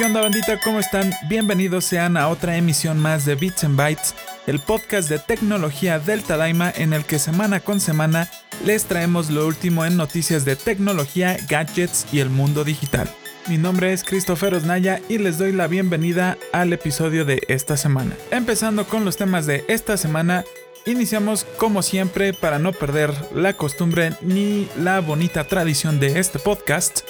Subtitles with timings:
[0.00, 0.58] ¿Qué onda bandita?
[0.58, 1.12] ¿Cómo están?
[1.28, 4.14] Bienvenidos sean a otra emisión más de Bits and Bytes,
[4.46, 8.30] el podcast de tecnología del Tadaima en el que semana con semana
[8.64, 13.10] les traemos lo último en noticias de tecnología, gadgets y el mundo digital.
[13.46, 18.16] Mi nombre es Christopher Osnaya y les doy la bienvenida al episodio de esta semana.
[18.30, 20.44] Empezando con los temas de esta semana,
[20.86, 27.00] iniciamos como siempre para no perder la costumbre ni la bonita tradición de este podcast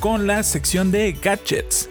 [0.00, 1.88] con la sección de gadgets.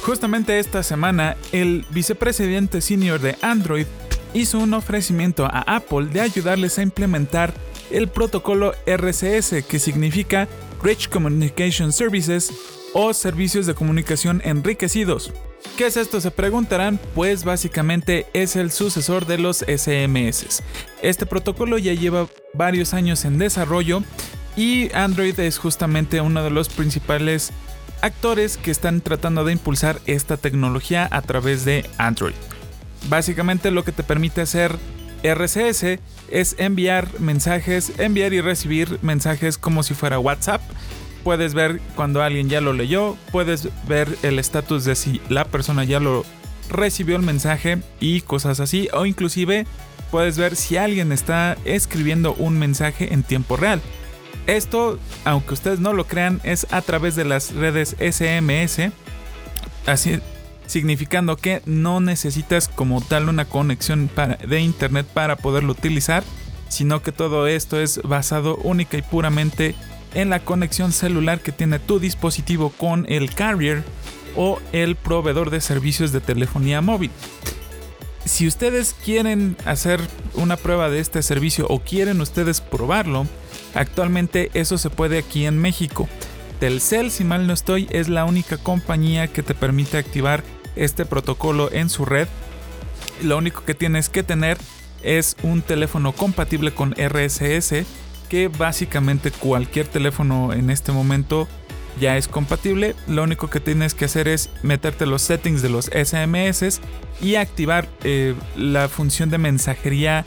[0.00, 3.86] Justamente esta semana, el vicepresidente senior de Android
[4.34, 7.52] hizo un ofrecimiento a Apple de ayudarles a implementar
[7.90, 10.48] el protocolo RCS, que significa
[10.82, 12.52] Rich Communication Services
[12.94, 15.32] o servicios de comunicación enriquecidos.
[15.76, 16.20] ¿Qué es esto?
[16.20, 20.62] Se preguntarán, pues básicamente es el sucesor de los SMS.
[21.02, 24.02] Este protocolo ya lleva varios años en desarrollo
[24.56, 27.52] y Android es justamente uno de los principales
[28.02, 32.34] actores que están tratando de impulsar esta tecnología a través de Android.
[33.08, 34.76] Básicamente lo que te permite hacer
[35.22, 40.60] RCS es enviar mensajes, enviar y recibir mensajes como si fuera WhatsApp.
[41.24, 45.84] Puedes ver cuando alguien ya lo leyó, puedes ver el estatus de si la persona
[45.84, 46.24] ya lo
[46.68, 49.66] recibió el mensaje y cosas así, o inclusive
[50.10, 53.80] puedes ver si alguien está escribiendo un mensaje en tiempo real.
[54.46, 58.92] Esto, aunque ustedes no lo crean, es a través de las redes SMS,
[59.86, 60.20] así
[60.66, 64.10] significando que no necesitas como tal una conexión
[64.46, 66.24] de internet para poderlo utilizar,
[66.68, 69.74] sino que todo esto es basado única y puramente
[70.14, 73.84] en la conexión celular que tiene tu dispositivo con el carrier
[74.34, 77.10] o el proveedor de servicios de telefonía móvil.
[78.24, 80.00] Si ustedes quieren hacer
[80.34, 83.26] una prueba de este servicio o quieren ustedes probarlo,
[83.74, 86.08] Actualmente eso se puede aquí en México.
[86.60, 90.44] Telcel, si mal no estoy, es la única compañía que te permite activar
[90.76, 92.28] este protocolo en su red.
[93.22, 94.58] Lo único que tienes que tener
[95.02, 97.84] es un teléfono compatible con RSS,
[98.28, 101.48] que básicamente cualquier teléfono en este momento
[102.00, 102.94] ya es compatible.
[103.06, 106.80] Lo único que tienes que hacer es meterte los settings de los SMS
[107.20, 110.24] y activar eh, la función de mensajería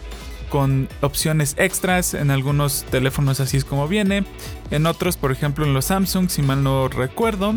[0.50, 2.14] con opciones extras.
[2.14, 4.26] En algunos teléfonos así es como viene.
[4.72, 7.56] En otros, por ejemplo en los Samsung, si mal no recuerdo,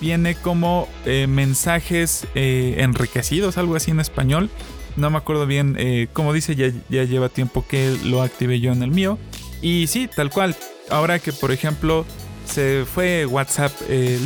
[0.00, 4.50] viene como eh, mensajes eh, enriquecidos, algo así en español.
[4.96, 8.82] No me acuerdo bien, eh, como dice, ya, lleva tiempo que lo activé yo en
[8.82, 9.18] el mío.
[9.62, 10.56] Y sí, tal cual.
[10.90, 12.04] Ahora que, por ejemplo,
[12.44, 13.72] se fue WhatsApp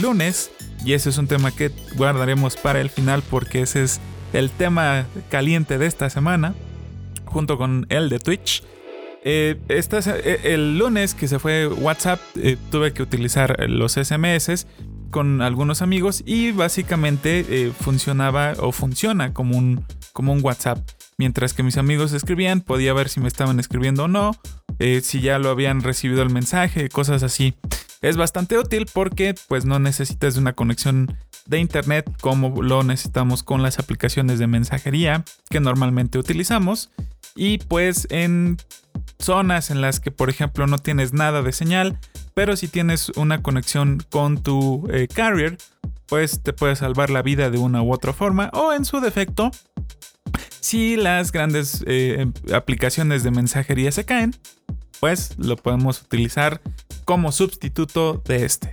[0.00, 0.50] lunes,
[0.84, 4.00] y ese es un tema que guardaremos para el final porque ese es
[4.32, 6.54] el tema caliente de esta semana
[7.34, 8.62] junto con el de Twitch.
[9.24, 14.66] Eh, eh, el lunes que se fue WhatsApp, eh, tuve que utilizar los SMS
[15.10, 20.78] con algunos amigos y básicamente funcionaba o funciona como un, como un WhatsApp.
[21.18, 24.32] Mientras que mis amigos escribían, podía ver si me estaban escribiendo o no,
[25.02, 27.54] si ya lo habían recibido el mensaje, cosas así.
[28.02, 31.16] Es bastante útil porque pues no necesitas de una conexión
[31.46, 36.90] de internet como lo necesitamos con las aplicaciones de mensajería que normalmente utilizamos
[37.34, 38.56] y pues en
[39.18, 41.98] zonas en las que por ejemplo no tienes nada de señal,
[42.34, 45.58] pero si tienes una conexión con tu eh, carrier,
[46.06, 49.50] pues te puede salvar la vida de una u otra forma o en su defecto,
[50.60, 54.34] si las grandes eh, aplicaciones de mensajería se caen,
[55.00, 56.60] pues lo podemos utilizar
[57.04, 58.72] como sustituto de este.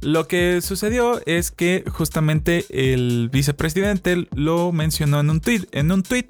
[0.00, 6.02] Lo que sucedió es que justamente el vicepresidente lo mencionó en un tweet, en un
[6.02, 6.26] tweet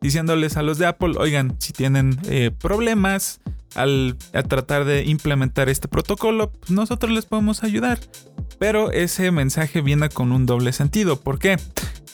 [0.00, 3.40] diciéndoles a los de Apple, oigan, si tienen eh, problemas
[3.74, 4.16] al
[4.48, 7.98] tratar de implementar este protocolo, pues nosotros les podemos ayudar.
[8.58, 11.20] Pero ese mensaje viene con un doble sentido.
[11.20, 11.56] ¿Por qué?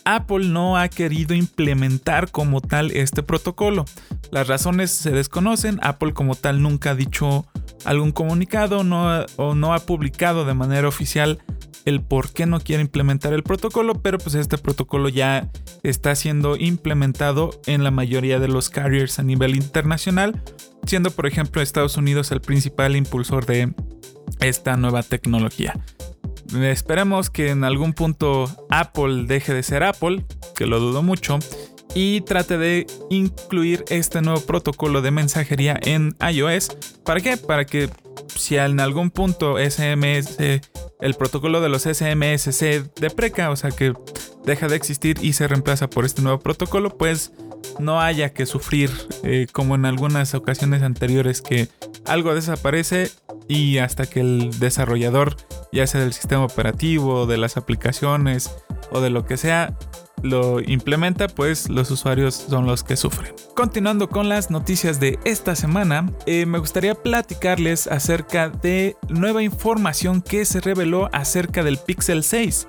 [0.04, 3.84] Apple no ha querido implementar como tal este protocolo.
[4.30, 5.78] Las razones se desconocen.
[5.82, 7.46] Apple como tal nunca ha dicho
[7.84, 11.42] algún comunicado o no ha publicado de manera oficial
[11.84, 15.50] el por qué no quiere implementar el protocolo, pero pues este protocolo ya
[15.82, 20.42] está siendo implementado en la mayoría de los carriers a nivel internacional,
[20.86, 23.74] siendo por ejemplo Estados Unidos el principal impulsor de
[24.40, 25.74] esta nueva tecnología.
[26.60, 30.24] Esperemos que en algún punto Apple deje de ser Apple,
[30.54, 31.38] que lo dudo mucho,
[31.94, 36.76] y trate de incluir este nuevo protocolo de mensajería en iOS.
[37.04, 37.36] ¿Para qué?
[37.36, 37.90] Para que
[38.34, 40.38] si en algún punto SMS,
[41.00, 43.92] el protocolo de los SMS se depreca, o sea que
[44.44, 47.32] deja de existir y se reemplaza por este nuevo protocolo, pues
[47.78, 48.90] no haya que sufrir
[49.22, 51.68] eh, como en algunas ocasiones anteriores que
[52.04, 53.10] algo desaparece
[53.48, 55.36] y hasta que el desarrollador,
[55.72, 58.50] ya sea del sistema operativo, de las aplicaciones
[58.90, 59.76] o de lo que sea
[60.22, 63.34] lo implementa, pues los usuarios son los que sufren.
[63.54, 70.22] Continuando con las noticias de esta semana, eh, me gustaría platicarles acerca de nueva información
[70.22, 72.68] que se reveló acerca del Pixel 6.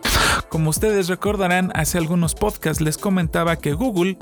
[0.49, 4.17] Como ustedes recordarán, hace algunos podcasts les comentaba que Google,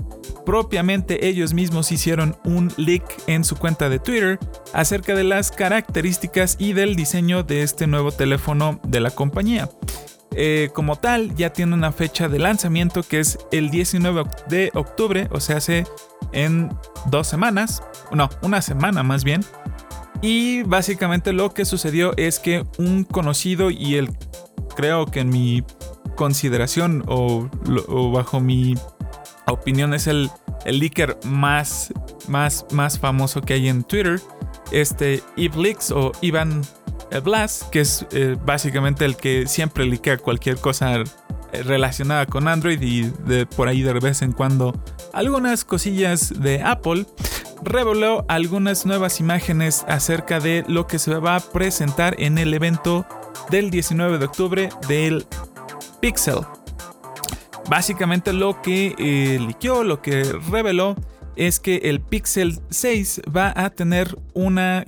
[0.45, 4.39] propiamente ellos mismos hicieron un leak en su cuenta de Twitter
[4.73, 9.69] acerca de las características y del diseño de este nuevo teléfono de la compañía.
[10.33, 15.27] Eh, como tal, ya tiene una fecha de lanzamiento que es el 19 de octubre,
[15.31, 15.85] o sea, hace
[16.31, 16.69] en
[17.07, 17.83] dos semanas,
[18.13, 19.43] no, una semana más bien.
[20.21, 24.09] Y básicamente lo que sucedió es que un conocido y el,
[24.75, 25.63] creo que en mi
[26.15, 27.49] consideración o,
[28.13, 28.75] bajo mi
[29.47, 30.29] opinión es el,
[30.65, 31.91] el leaker más,
[32.27, 34.21] más, más famoso que hay en Twitter,
[34.71, 36.61] este Leaks o Ivan
[37.19, 41.03] Blast, que es eh, básicamente el que siempre liquea cualquier cosa eh,
[41.63, 44.73] relacionada con Android y de por ahí de vez en cuando
[45.13, 47.05] algunas cosillas de Apple,
[47.63, 53.05] reveló algunas nuevas imágenes acerca de lo que se va a presentar en el evento
[53.49, 55.25] del 19 de octubre del
[55.99, 56.39] Pixel.
[57.69, 60.95] Básicamente lo que eh, liqueó, lo que reveló
[61.35, 64.85] es que el Pixel 6 va a tener una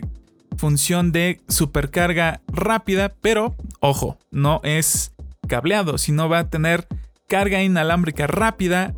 [0.57, 5.13] función de supercarga rápida, pero ojo, no es
[5.47, 6.87] cableado, sino va a tener
[7.27, 8.93] carga inalámbrica rápida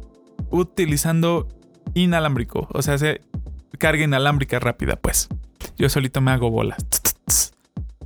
[0.50, 1.48] utilizando
[1.94, 3.22] inalámbrico, o sea, se
[3.78, 5.28] carga inalámbrica rápida, pues.
[5.78, 6.86] Yo solito me hago bolas.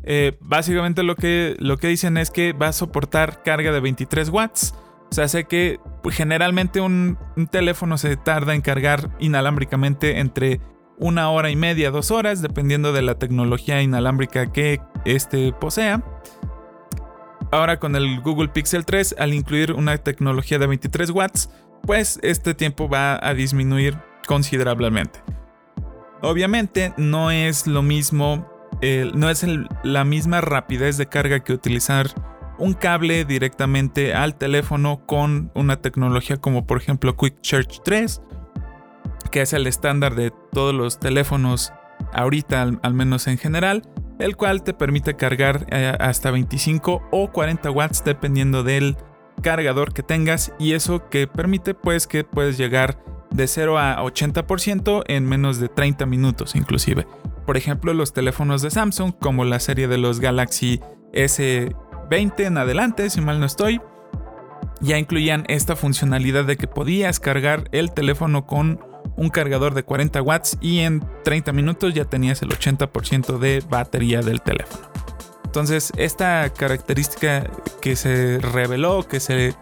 [0.03, 4.29] Eh, básicamente lo que, lo que dicen es que va a soportar carga de 23
[4.29, 4.73] watts.
[5.11, 10.61] O sea, sé que pues, generalmente un, un, teléfono se tarda en cargar inalámbricamente entre
[10.99, 16.03] una hora y media, dos horas, dependiendo de la tecnología inalámbrica que este posea.
[17.51, 21.49] Ahora con el Google Pixel 3, al incluir una tecnología de 23 watts,
[21.81, 23.97] pues este tiempo va a disminuir
[24.27, 25.21] considerablemente.
[26.21, 28.47] Obviamente no es lo mismo,
[29.15, 29.45] no es
[29.83, 32.07] la misma rapidez de carga que utilizar
[32.59, 38.21] un cable directamente al teléfono con una tecnología como por ejemplo Quick Charge 3
[39.31, 41.73] que es el estándar de todos los teléfonos
[42.13, 43.83] ahorita, al, menos en general,
[44.19, 48.97] el cual te permite cargar eh, hasta 25 o 40 watts dependiendo del
[49.41, 55.03] cargador que tengas y eso que permite pues que puedes llegar de 0 a 80%
[55.07, 57.07] en menos de 30 minutos inclusive.
[57.45, 60.81] Por ejemplo, los teléfonos de Samsung como la serie de los Galaxy
[61.13, 63.81] S20 en adelante, si mal no estoy,
[64.81, 68.79] ya incluían esta funcionalidad de que podías cargar el teléfono con
[69.15, 74.21] un cargador de 40 watts y en 30 minutos ya tenías el 80% de batería
[74.21, 74.89] del teléfono.
[75.43, 77.49] Entonces, esta característica
[77.81, 79.55] que se reveló, que se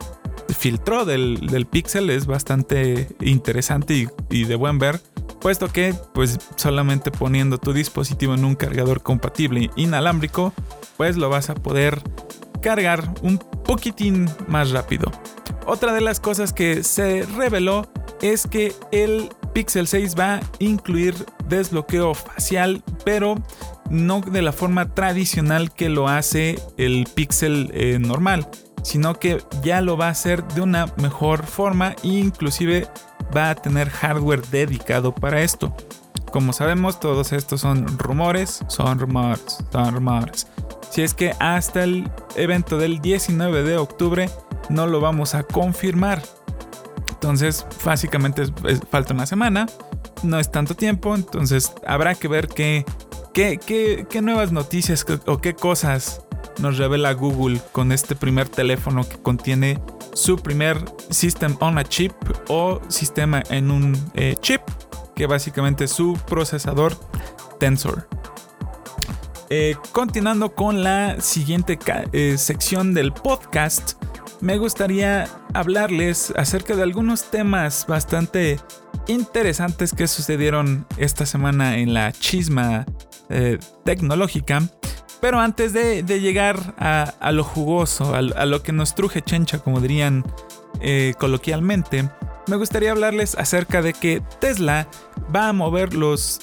[0.53, 4.99] filtró del, Pixel es bastante interesante y, de buen ver,
[5.39, 10.53] puesto que pues solamente poniendo tu dispositivo en un cargador compatible inalámbrico,
[10.97, 12.01] pues lo vas a poder
[12.61, 15.11] cargar un poquitín más rápido.
[15.65, 17.87] Otra de las cosas que se reveló
[18.21, 21.13] es que el Pixel 6 va a incluir
[21.47, 23.35] desbloqueo facial, pero
[23.89, 28.47] no de la forma tradicional que lo hace el Pixel eh, normal,
[28.83, 32.87] sino que ya lo va a hacer de una mejor forma e inclusive
[33.35, 35.75] va a tener hardware dedicado para esto.
[36.31, 40.47] Como sabemos, todos estos son rumores, son rumores, son rumores.
[40.89, 44.29] Si es que hasta el evento del 19 de octubre
[44.69, 46.21] no lo vamos a confirmar.
[47.09, 48.43] Entonces, básicamente
[48.89, 49.65] falta una semana,
[50.23, 52.85] no es tanto tiempo, entonces habrá que ver qué,
[53.33, 53.59] qué,
[54.09, 56.21] qué, nuevas noticias o qué cosas
[56.59, 59.79] nos revela Google con este primer teléfono que contiene
[60.13, 62.13] su primer System on a Chip
[62.49, 64.61] o sistema en un eh, chip,
[65.17, 66.95] que básicamente es su procesador
[67.59, 68.07] Tensor.
[69.49, 71.79] Eh, continuando con la siguiente
[72.13, 73.93] eh, sección del podcast,
[74.41, 78.59] me gustaría hablarles acerca de algunos temas bastante
[79.07, 82.85] interesantes que sucedieron esta semana en la chisma
[83.29, 84.69] eh, tecnológica.
[85.19, 90.23] Pero antes de, llegar a, lo jugoso, a, lo que nos truje chencha, como dirían
[91.17, 92.07] coloquialmente,
[92.47, 94.87] me gustaría hablarles acerca de que Tesla
[95.35, 96.39] va a mover los,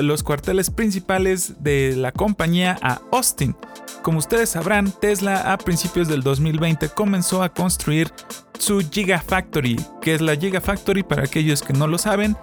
[0.00, 3.56] los cuarteles principales de la compañía a Austin.
[4.02, 8.12] Como ustedes sabrán, Tesla a principios del 2020 comenzó a construir
[8.58, 12.36] su Gigafactory, que es la Gigafactory para aquellos que no lo saben,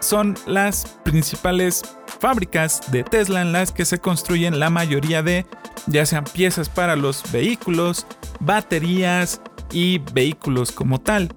[0.00, 1.82] son las principales
[2.20, 5.46] fábricas de Tesla en las que se construyen la mayoría de
[5.86, 8.06] ya sean piezas para los vehículos,
[8.40, 9.40] baterías,
[9.72, 11.34] y vehículos como tal.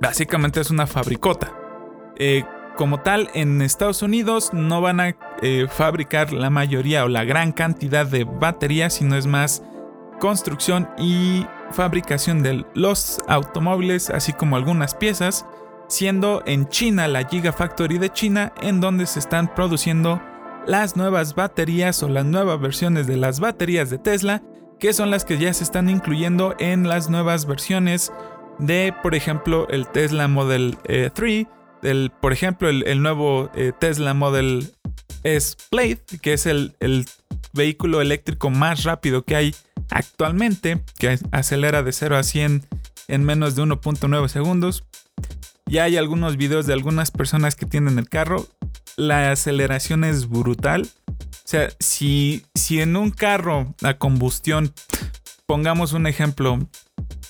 [0.00, 1.52] Básicamente es una fabricota.
[2.16, 2.44] Eh,
[2.76, 7.52] como tal, en Estados Unidos no van a eh, fabricar la mayoría o la gran
[7.52, 9.62] cantidad de baterías, sino es más
[10.20, 15.46] construcción y fabricación de los automóviles, así como algunas piezas,
[15.88, 20.20] siendo en China la Gigafactory de China en donde se están produciendo
[20.66, 24.42] las nuevas baterías o las nuevas versiones de las baterías de Tesla,
[24.78, 28.12] que son las que ya se están incluyendo en las nuevas versiones
[28.58, 30.78] de, por ejemplo, el Tesla Model
[31.14, 31.46] 3,
[31.82, 34.72] eh, por ejemplo, el, nuevo eh, Tesla Model
[35.22, 36.74] S Plaid, que es el,
[37.52, 39.54] vehículo eléctrico más rápido que hay
[39.90, 42.66] actualmente, que acelera de 0 a 100
[43.06, 44.84] en menos de 1.9 segundos.
[45.66, 48.48] Ya hay algunos videos de algunas personas que tienen el carro.
[48.96, 50.88] La aceleración es brutal.
[51.08, 54.74] O sea, si, si en un carro a combustión,
[55.46, 56.58] pongamos un ejemplo,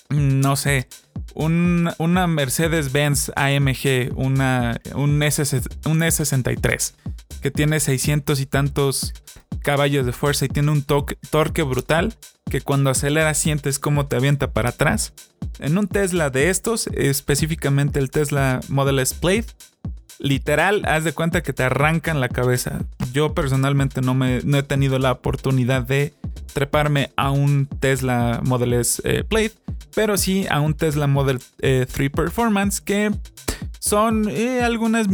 [0.09, 0.89] no sé,
[1.35, 6.95] una Mercedes-Benz AMG, una, un, S, un S63,
[7.43, 9.15] que tiene 600 y tantos
[9.63, 12.15] caballos de fuerza y tiene un torque brutal
[12.51, 15.13] que cuando acelera sientes cómo te avienta para atrás.
[15.59, 19.45] En un Tesla de estos, específicamente el Tesla Model S Plaid,
[20.19, 22.85] literal, haz de cuenta que te arrancan la cabeza.
[23.13, 26.15] Yo personalmente no, me, he tenido la oportunidad de
[26.53, 29.53] treparme a un Tesla Model S eh, Plaid,
[29.95, 33.11] pero sí a un Tesla Model 3 eh, Performance que
[33.85, 35.09] son eh, algunas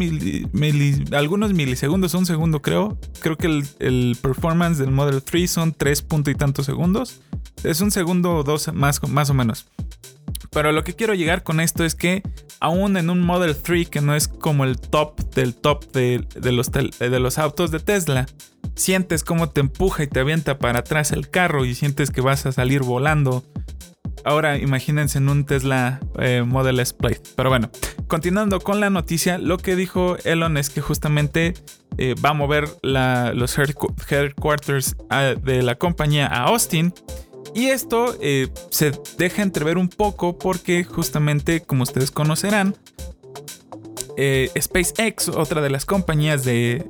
[1.12, 2.98] algunos milisegundos, un segundo creo.
[3.20, 7.20] Creo que el, performance del Model 3 son tres punto y tantos segundos.
[7.64, 9.66] Es un segundo o dos más, más o menos.
[10.50, 12.22] Pero lo que quiero llegar con esto es que
[12.60, 16.70] aún en un Model 3 que no es como el top del top de, los,
[16.70, 18.26] de los autos de Tesla,
[18.80, 22.46] sientes cómo te empuja y te avienta para atrás el carro y sientes que vas
[22.46, 23.44] a salir volando
[24.24, 27.18] Ahora imagínense en un Tesla eh, Model S Plaid.
[27.36, 27.70] Pero bueno,
[28.06, 31.54] continuando con la noticia, lo que dijo Elon es que justamente
[31.98, 36.92] eh, va a mover los headquarters ah, de la compañía a Austin.
[37.54, 42.76] Y esto eh, se deja entrever un poco porque justamente, como ustedes conocerán,
[44.58, 46.86] SpaceX, otra de las compañías de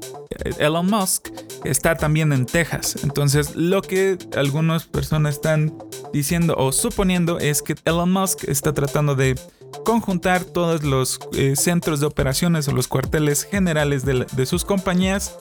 [0.58, 1.28] Elon Musk,
[1.64, 2.96] está también en Texas.
[3.02, 5.72] Entonces, lo que algunas personas están
[6.12, 9.38] diciendo o suponiendo es que Elon Musk está tratando de
[9.85, 15.39] conjuntar todos los eh, centros de operaciones o los cuarteles generales de, sus compañías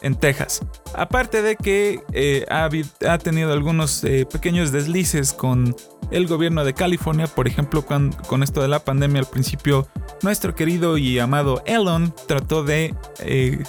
[0.00, 0.60] en Texas.
[0.94, 5.74] Aparte de que eh, ha, tenido algunos eh, pequeños deslices con
[6.10, 9.88] el gobierno de California, por ejemplo, con, con, esto de la pandemia al principio,
[10.22, 12.94] nuestro querido y amado Elon trató de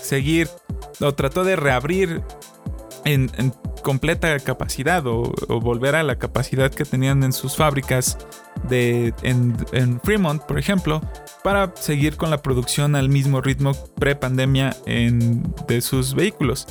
[0.01, 0.49] seguir
[0.99, 2.21] o trató de reabrir
[3.05, 3.29] en,
[3.81, 8.17] completa capacidad o, volver a la capacidad que tenían en sus fábricas
[8.69, 11.01] de, en, Fremont, por ejemplo,
[11.43, 16.67] para seguir con la producción al mismo ritmo pre-pandemia de sus vehículos.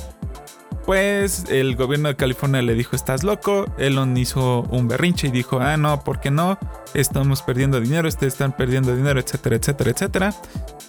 [0.85, 3.65] Pues el gobierno de California le dijo, estás loco.
[3.77, 6.57] Elon hizo un berrinche y dijo, ah, no, ¿por qué no?
[6.93, 10.33] Estamos perdiendo dinero, ustedes están perdiendo dinero, etcétera, etcétera, etcétera.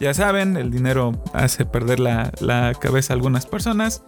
[0.00, 4.02] Ya saben, el dinero hace perder la, cabeza a algunas personas.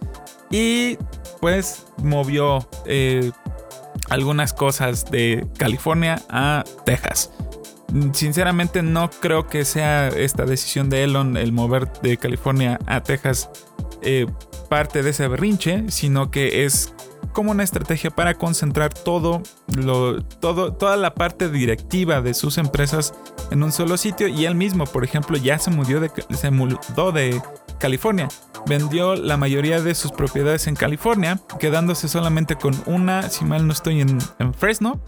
[0.51, 0.97] Y
[1.39, 3.31] pues movió eh,
[4.09, 7.31] algunas cosas de California a Texas.
[8.11, 13.49] Sinceramente no creo que sea esta decisión de Elon el mover de California a Texas
[14.01, 14.27] eh,
[14.67, 16.93] parte de ese berrinche, sino que es
[17.33, 19.43] como una estrategia para concentrar todo,
[19.75, 23.13] lo, todo, toda la parte directiva de sus empresas
[23.51, 24.27] en un solo sitio.
[24.27, 27.41] Y él mismo, por ejemplo, ya se mudó de, se mudó de
[27.79, 28.27] California.
[28.65, 33.73] Vendió la mayoría de sus propiedades en California, quedándose solamente con una, si mal no
[33.73, 35.01] estoy, en, en Fresno,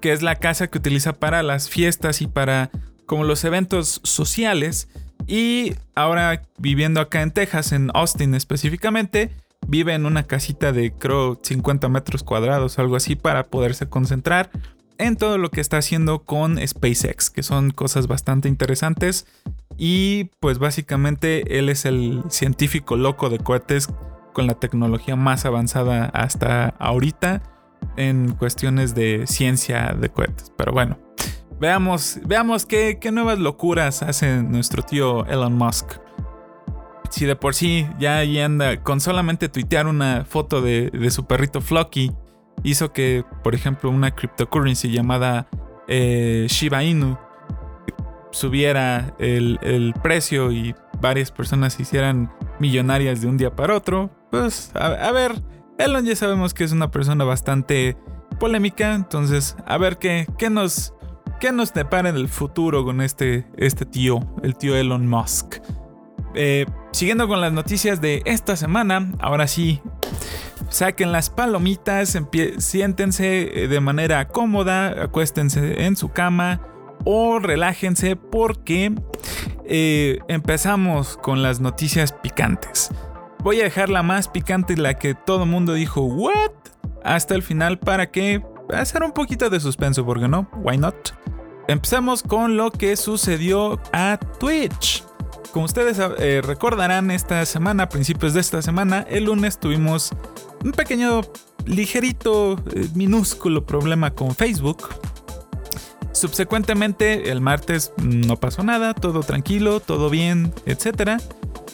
[0.00, 2.70] que es la casa que utiliza para las fiestas y para
[3.06, 4.88] como los eventos sociales.
[5.26, 9.30] Y ahora viviendo acá en Texas, en Austin específicamente,
[9.66, 14.50] vive en una casita de creo 50 metros cuadrados algo así para poderse concentrar
[14.98, 19.26] en todo lo que está haciendo con SpaceX, que son cosas bastante interesantes.
[19.76, 23.88] Y pues básicamente él es el científico loco de cohetes
[24.32, 27.42] con la tecnología más avanzada hasta ahorita
[27.96, 30.52] en cuestiones de ciencia de cohetes.
[30.56, 30.98] Pero bueno,
[31.60, 35.98] Veamos, veamos qué, nuevas locuras hace nuestro tío Elon Musk.
[37.10, 41.60] Si de por sí ya ahí anda con solamente tuitear una foto de, su perrito
[41.60, 42.12] Flocky,
[42.64, 45.46] hizo que, por ejemplo, una cryptocurrency llamada
[45.86, 47.16] eh, Shiba Inu
[48.32, 54.10] subiera el, el, precio y varias personas se hicieran millonarias de un día para otro.
[54.30, 55.40] Pues, a, a ver,
[55.78, 57.96] Elon ya sabemos que es una persona bastante
[58.34, 58.94] polémica.
[58.94, 60.93] Entonces, a ver qué, qué nos,
[61.44, 65.56] qué nos depara en el futuro con este, este tío, el tío Elon Musk.
[66.34, 69.82] Eh, siguiendo con las noticias de esta semana, ahora sí,
[70.70, 72.18] saquen las palomitas,
[72.56, 76.62] siéntense eh, de manera cómoda, acuéstense en su cama
[77.04, 78.94] o relájense porque
[79.66, 82.90] eh, empezamos con las noticias picantes.
[83.40, 86.52] Voy a dejar la más picante, la que todo mundo dijo, ¿what?
[87.04, 91.12] Hasta el final para que hacer un poquito de suspenso, porque no, why not?
[91.66, 95.02] Empezamos con lo que sucedió a Twitch.
[95.52, 100.10] Como ustedes eh, recordarán, esta semana, a principios de esta semana, el lunes tuvimos
[100.62, 101.22] un pequeño,
[101.64, 104.88] ligerito, eh, minúsculo problema con Facebook.
[106.12, 111.22] Subsecuentemente, el martes no pasó nada, todo tranquilo, todo bien, etc.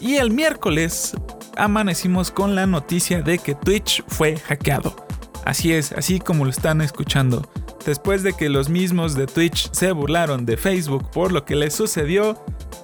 [0.00, 1.16] Y el miércoles
[1.56, 4.94] amanecimos con la noticia de que Twitch fue hackeado.
[5.44, 7.50] Así es, así como lo están escuchando.
[7.84, 11.74] Después de que los mismos de Twitch se burlaron de Facebook por lo que les
[11.74, 12.36] sucedió,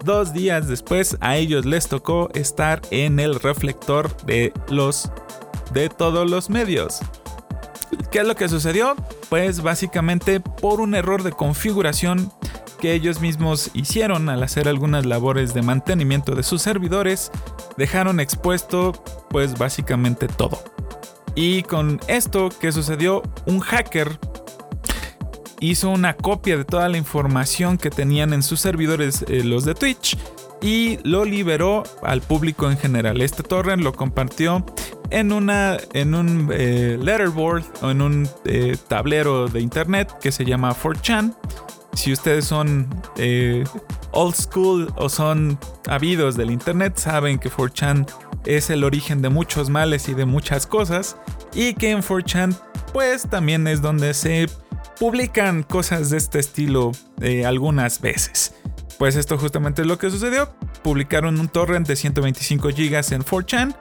[0.05, 5.11] Dos días después a ellos les tocó estar en el reflector de los
[5.73, 7.01] de todos los medios.
[8.13, 8.95] ¿Qué es lo que sucedió?
[9.29, 12.33] Pues básicamente por un error de configuración
[12.81, 17.33] que ellos mismos hicieron al hacer algunas labores de mantenimiento de sus servidores,
[17.77, 18.93] dejaron expuesto
[19.31, 20.63] pues básicamente todo.
[21.35, 24.21] Y con esto que sucedió, un hacker
[25.61, 29.75] hizo una copia de toda la información que tenían en sus servidores eh, los de
[29.75, 30.17] Twitch
[30.61, 33.21] y lo liberó al público en general.
[33.21, 34.65] Este torrent lo compartió
[35.11, 40.45] en, una, en un eh, letterboard o en un eh, tablero de internet que se
[40.45, 41.35] llama 4chan.
[41.93, 42.89] Si ustedes son
[44.13, 45.59] old school o son
[45.89, 48.07] habidos del internet, saben que 4chan
[48.45, 51.17] es el origen de muchos males y de muchas cosas.
[51.55, 52.57] Y que en 4chan,
[52.93, 54.47] pues también es donde se
[54.99, 58.55] publican cosas de este estilo eh, algunas veces.
[58.99, 60.49] Pues esto justamente es lo que sucedió.
[60.83, 63.77] Publicaron un torrent de 125 GB en 4chan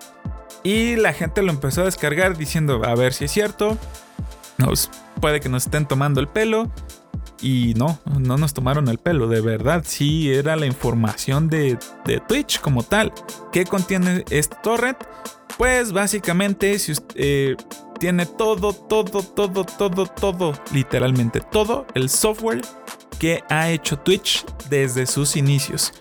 [0.64, 3.78] y la gente lo empezó a descargar diciendo a ver si es cierto.
[5.22, 6.72] Puede que nos estén tomando el pelo.
[7.42, 12.20] Y no, no nos tomaron el pelo, de verdad, sí era la información de, de
[12.22, 13.14] Twitch como tal.
[13.52, 14.98] ¿Qué contiene este torrent?
[15.58, 17.56] Pues básicamente, si usted, eh,
[18.00, 22.62] tiene todo, todo, todo, todo, todo, literalmente todo el software
[23.20, 25.94] que ha hecho Twitch desde sus inicios.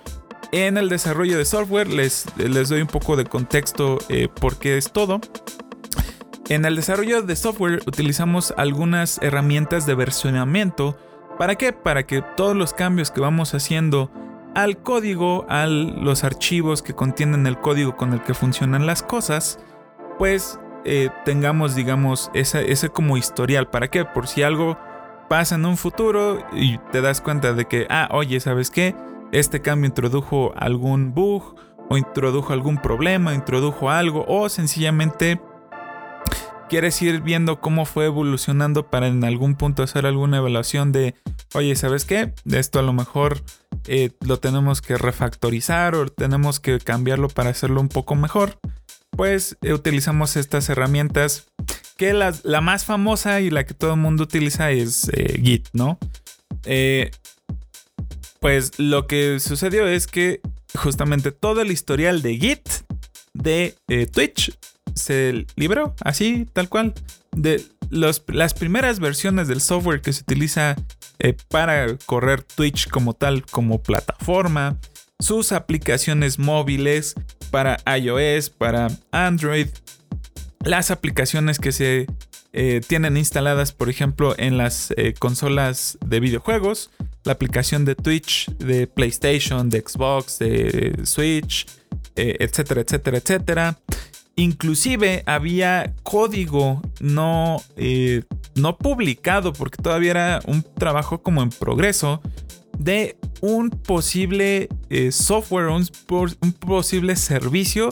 [0.53, 4.93] En el desarrollo de software les, les doy un poco de contexto eh, porque es
[4.93, 5.21] todo.
[6.49, 10.99] En el desarrollo de software utilizamos algunas herramientas de versionamiento.
[11.39, 11.73] ¿Para qué?
[11.73, 14.11] Para que todos los cambios que vamos haciendo
[14.55, 19.59] al código, a los archivos que contienen el código con el que funcionan las cosas,
[20.19, 23.69] pues eh, tengamos, digamos, ese, ese como historial.
[23.69, 24.05] ¿Para qué?
[24.05, 24.79] Por si algo
[25.29, 28.95] pasa en un futuro y te das cuenta de que, ah, oye, ¿sabes qué?
[29.33, 31.57] Este cambio introdujo algún bug
[31.89, 35.41] o introdujo algún problema, introdujo algo o sencillamente
[36.69, 41.15] quieres ir viendo cómo fue evolucionando para en algún punto hacer alguna evaluación de,
[41.55, 42.33] oye, ¿sabes qué?
[42.51, 43.43] Esto a lo mejor
[43.87, 48.59] eh, lo tenemos que refactorizar o tenemos que cambiarlo para hacerlo un poco mejor
[49.11, 51.47] pues eh, utilizamos estas herramientas
[51.97, 55.99] que la, más famosa y la que todo el mundo utiliza es eh, Git, ¿no?
[58.41, 60.41] Pues lo que sucedió es que
[60.75, 62.69] justamente todo el historial de Git
[63.33, 63.77] de
[64.13, 64.59] Twitch
[64.95, 66.95] se libró, así, tal cual.
[67.37, 70.77] De las primeras versiones del software que se utiliza
[71.49, 74.79] para correr Twitch como tal, como plataforma,
[75.19, 77.15] sus aplicaciones móviles
[77.51, 79.69] para iOS, para Android,
[80.65, 82.07] las aplicaciones que se
[82.53, 86.91] eh, tienen instaladas, por ejemplo, en las eh, consolas de videojuegos,
[87.25, 91.67] la aplicación de Twitch, de PlayStation, de Xbox, de Switch,
[92.17, 93.79] eh, etcétera, etcétera, etcétera.
[94.37, 97.63] Inclusive había código no,
[98.57, 102.21] no publicado, porque todavía era un trabajo como en progreso,
[102.79, 107.91] de un posible eh, software, un, un posible servicio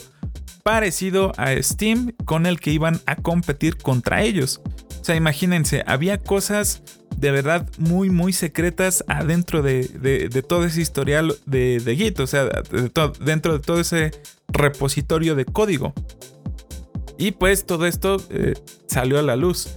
[0.62, 4.60] parecido a Steam con el que iban a competir contra ellos.
[5.00, 6.82] O sea, imagínense, había cosas
[7.16, 12.48] de verdad muy, muy secretas adentro de, todo ese historial de, Git, o sea,
[13.20, 14.12] dentro de todo ese
[14.48, 15.92] repositorio de código.
[17.18, 18.54] Y pues todo esto eh,
[18.86, 19.68] salió a la luz.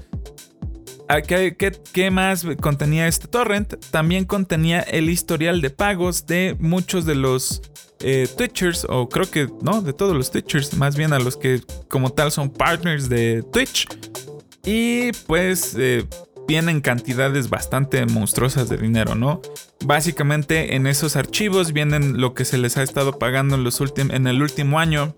[1.08, 3.76] Ah, ¿Qué, más contenía este torrent?
[3.92, 7.62] También contenía el historial de pagos de muchos de los
[8.00, 11.62] eh, Twitchers, o creo que no, de todos los Twitchers, más bien a los que
[11.90, 13.88] como tal son partners de Twitch.
[14.66, 16.08] Y pues eh,
[16.48, 19.42] vienen cantidades bastante monstruosas de dinero, ¿no?
[19.86, 24.26] Básicamente en esos archivos vienen lo que se les ha estado pagando en, los en
[24.26, 25.16] el último año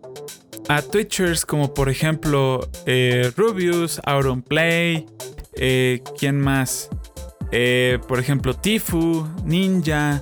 [0.67, 5.05] a Twitchers como por ejemplo eh, Rubius, Auronplay,
[5.55, 6.89] eh, ¿quién más?
[7.51, 10.21] Eh, por ejemplo Tifu, Ninja,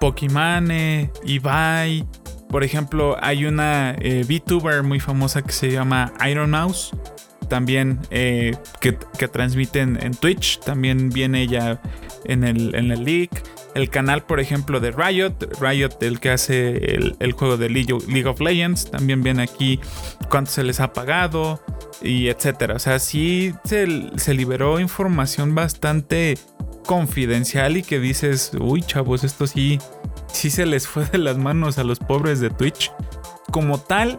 [0.00, 2.06] Pokimane, Ibai.
[2.48, 6.92] Por ejemplo, hay una eh, VTuber muy famosa que se llama Iron Mouse
[7.48, 8.92] también eh, que,
[9.28, 10.60] transmiten en Twitch.
[10.60, 11.80] También viene ella
[12.24, 13.42] en el, en el league.
[13.76, 15.34] El canal, por ejemplo, de Riot.
[15.60, 17.92] Riot, el que hace el, juego de League,
[18.26, 18.90] of Legends.
[18.90, 19.78] También viene aquí
[20.30, 21.60] cuánto se les ha pagado
[22.00, 22.76] y etcétera.
[22.76, 23.86] O sea, sí se,
[24.16, 26.38] se liberó información bastante
[26.86, 29.78] confidencial y que dices, uy, chavos, esto sí,
[30.32, 32.90] sí se les fue de las manos a los pobres de Twitch.
[33.52, 34.18] Como tal,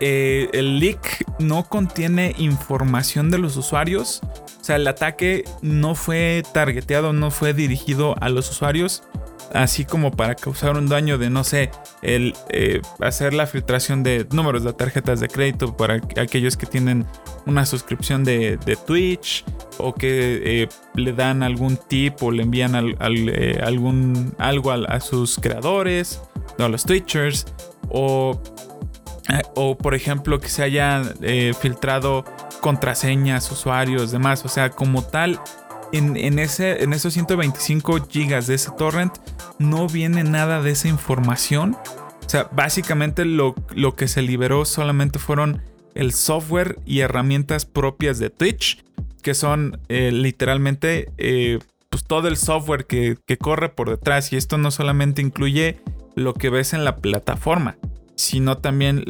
[0.00, 4.20] eh, el leak no contiene información de los usuarios.
[4.60, 9.02] O sea, el ataque no fue targeteado, no fue dirigido a los usuarios.
[9.52, 14.24] Así como para causar un daño de, no sé, el eh, hacer la filtración de
[14.30, 17.04] números de tarjetas de crédito para aquellos que tienen
[17.46, 19.44] una suscripción de, Twitch
[19.78, 26.20] o que eh, le dan algún tip o le envían algún, algo a, sus creadores
[26.56, 27.46] o a los Twitchers
[27.88, 28.40] o
[29.54, 32.24] o por ejemplo que se haya eh, filtrado
[32.60, 34.44] contraseñas, usuarios, demás.
[34.44, 35.40] O sea, como tal,
[35.92, 39.12] en, ese, en esos 125 gigas de ese torrent
[39.58, 41.76] no viene nada de esa información.
[42.24, 45.62] O sea, básicamente lo, lo que se liberó solamente fueron
[45.94, 48.84] el software y herramientas propias de Twitch,
[49.22, 51.08] que son eh, literalmente
[51.88, 54.32] pues todo el software que, que corre por detrás.
[54.32, 55.80] Y esto no solamente incluye
[56.14, 57.76] lo que ves en la plataforma,
[58.20, 59.02] sino también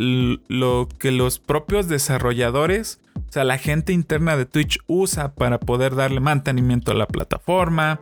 [0.47, 5.97] lo que los propios desarrolladores, o sea, la gente interna de Twitch usa para poder
[5.97, 8.01] darle mantenimiento a la plataforma,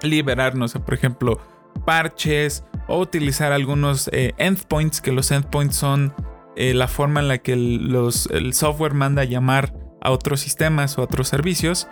[0.00, 1.38] liberarnos, por ejemplo,
[1.84, 6.14] parches o utilizar algunos eh, endpoints, que los endpoints son
[6.56, 11.04] eh, la forma en la que el, software manda llamar a otros sistemas o a
[11.04, 11.88] otros servicios.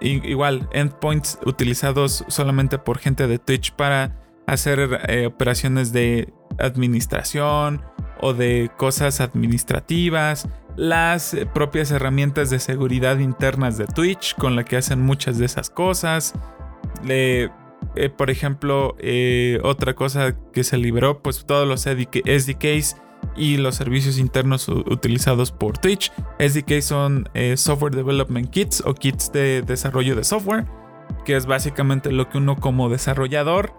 [0.00, 4.16] igual, endpoints utilizados solamente por gente de Twitch para
[4.48, 7.82] hacer eh, operaciones de administración
[8.20, 14.64] o de cosas administrativas, las eh, propias herramientas de seguridad internas de Twitch con la
[14.64, 16.34] que hacen muchas de esas cosas.
[17.08, 17.48] Eh,
[18.16, 18.96] por ejemplo,
[19.62, 22.96] otra cosa que se liberó, pues todos los SDKs
[23.36, 26.12] y los servicios internos utilizados por Twitch.
[26.38, 30.66] SDKs son Software Development Kits o kits de desarrollo de software,
[31.24, 33.72] que es básicamente lo que uno como desarrollador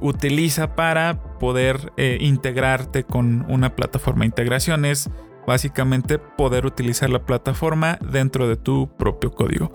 [0.00, 4.24] utiliza para poder eh, integrarte con una plataforma.
[4.24, 5.10] Integración es
[5.46, 9.72] básicamente poder utilizar la plataforma dentro de tu propio código.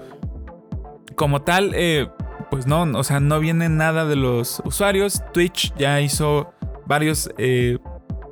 [1.15, 2.10] Como tal, eh,
[2.49, 5.21] pues no, o sea, no viene nada de los usuarios.
[5.34, 6.53] Twitch ya hizo
[6.86, 7.77] varios eh,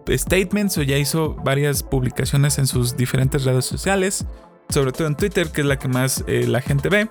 [0.10, 4.26] statements o ya hizo varias publicaciones en sus diferentes redes sociales,
[4.70, 7.10] sobre todo en Twitter, que es la que más la gente ve,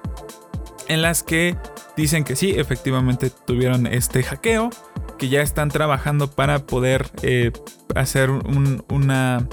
[0.88, 1.56] en las que
[1.96, 4.70] dicen que sí, efectivamente tuvieron este hackeo,
[5.18, 7.52] que ya están trabajando para poder eh,
[7.94, 9.46] hacer un, una,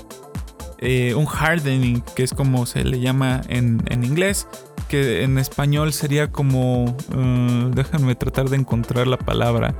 [0.79, 4.47] eh, un hardening, que es como se le llama en, inglés,
[4.87, 9.75] que en español sería como, uh, déjenme tratar de encontrar la palabra,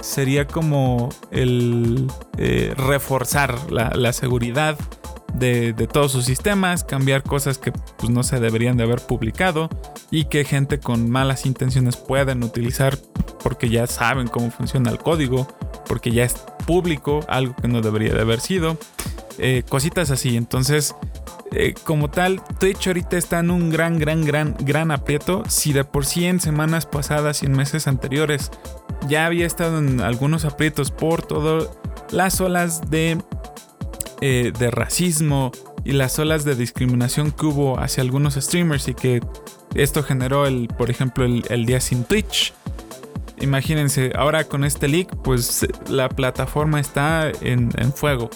[0.00, 2.06] sería como el
[2.38, 4.78] eh, reforzar la, la seguridad
[5.34, 9.68] de, todos sus sistemas, cambiar cosas que pues, no se deberían de haber publicado
[10.10, 12.96] y que gente con malas intenciones pueden utilizar
[13.42, 15.48] porque ya saben cómo funciona el código,
[15.86, 16.34] porque ya es
[16.66, 18.78] público, algo que no debería de haber sido,
[19.38, 20.36] eh, cositas así.
[20.36, 20.94] Entonces,
[21.52, 25.42] eh, como tal, Twitch ahorita está en un gran, gran, gran, gran aprieto.
[25.48, 28.50] Si de por sí en semanas pasadas y en meses anteriores
[29.08, 31.68] ya había estado en algunos aprietos por todas
[32.10, 33.18] las olas de
[34.26, 35.52] eh, de racismo
[35.84, 39.20] y las olas de discriminación que hubo hacia algunos streamers y que
[39.74, 42.54] esto generó el, por ejemplo, el, día sin Twitch.
[43.42, 48.30] Imagínense, ahora con este leak, pues la plataforma está en, en fuego.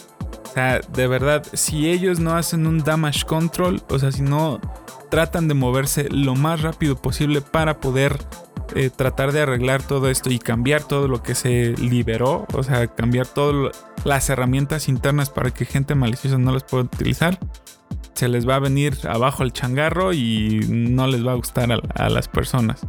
[0.50, 4.60] O sea, de verdad, si ellos no hacen un damage control, o sea, si no
[5.10, 8.18] tratan de moverse lo más rápido posible para poder
[8.74, 12.86] eh, tratar de arreglar todo esto y cambiar todo lo que se liberó, o sea,
[12.86, 17.38] cambiar todas las herramientas internas para que gente maliciosa no las pueda utilizar,
[18.14, 22.08] se les va a venir abajo el changarro y no les va a gustar a,
[22.08, 22.80] las personas.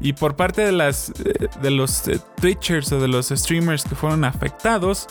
[0.00, 3.96] Y por parte de, las, eh, de los eh, Twitchers o de los streamers que
[3.96, 5.08] fueron afectados,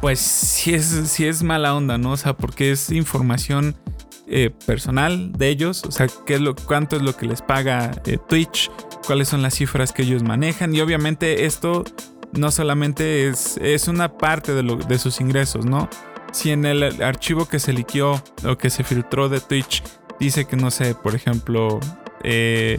[0.00, 2.12] pues sí es, sí es mala onda, ¿no?
[2.12, 3.76] O sea, porque es información
[4.30, 7.90] eh, personal de ellos, o sea, qué es lo, cuánto es lo que les paga
[8.06, 8.70] eh, Twitch,
[9.06, 11.84] cuáles son las cifras que ellos manejan y obviamente esto
[12.32, 15.88] no solamente es, es una parte de, de sus ingresos, ¿no?
[16.32, 19.82] Si en el archivo que se liqueó o que se filtró de Twitch
[20.20, 21.80] dice que no sé, por ejemplo,
[22.22, 22.78] eh,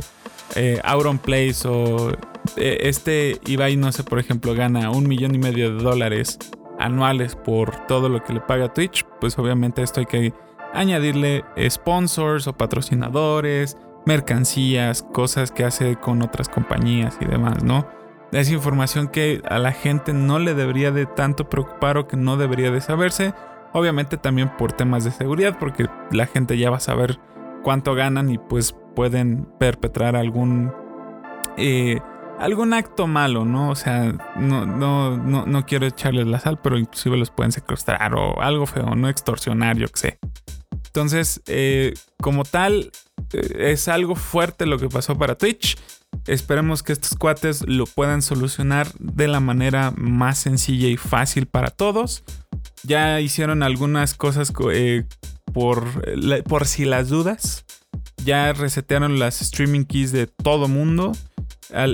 [0.56, 2.12] eh, Auron Place o
[2.56, 6.40] este Ibai, no sé, por ejemplo, gana un millón y medio de dólares
[6.80, 10.34] anuales por todo lo que le paga Twitch, pues obviamente esto hay que
[10.74, 17.88] añadirle sponsors o patrocinadores, mercancías, cosas que hace con otras compañías y demás, ¿no?
[18.32, 22.38] Es información que a la gente no le debería de tanto preocupar o que no
[22.38, 23.34] debería de saberse.
[23.74, 27.20] Obviamente también por temas de seguridad, porque la gente ya va a saber
[27.64, 30.72] cuánto ganan y pues pueden perpetrar algún
[31.58, 32.00] eh,
[32.40, 33.70] algún acto malo, ¿no?
[33.70, 38.16] O sea, no, no, no, no quiero echarles la sal, pero inclusive los pueden secuestrar
[38.16, 40.20] o algo feo, no extorsionar, yo qué sé.
[40.92, 42.92] Entonces, eh, como tal,
[43.32, 45.78] eh, es algo fuerte lo que pasó para Twitch.
[46.28, 51.70] Esperemos que estos cuates lo puedan solucionar de la manera más sencilla y fácil para
[51.70, 52.26] todos.
[52.84, 54.52] Ya hicieron algunas cosas
[55.54, 55.86] por,
[56.44, 57.64] por si las dudas.
[58.26, 61.14] Ya resetearon las streaming keys de todo mundo.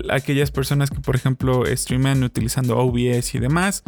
[0.10, 3.84] aquellas personas que, por ejemplo, streaman utilizando OBS y demás.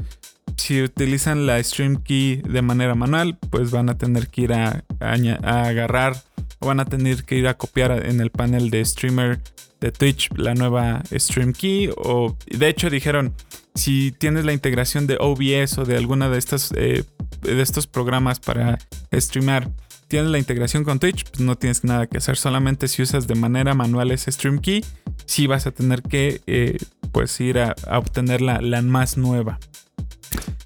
[0.58, 4.84] Si utilizan la stream key de manera manual, pues van a tener que ir a,
[5.00, 6.22] a agarrar
[6.60, 9.42] o van a tener que ir a copiar en el panel de streamer
[9.80, 11.90] de Twitch la nueva stream key.
[11.98, 13.34] O de hecho dijeron,
[13.76, 17.04] si tienes la integración de OBS o de alguna de estas eh,
[17.42, 18.78] de estos programas para
[19.14, 19.70] streamar
[20.10, 22.36] tienes la integración con Twitch, pues no tienes nada que hacer.
[22.36, 24.84] Solamente si usas de manera manual ese Stream Key,
[25.26, 26.78] sí vas a tener que eh,
[27.14, 29.60] pues ir a, obtener la, más nueva.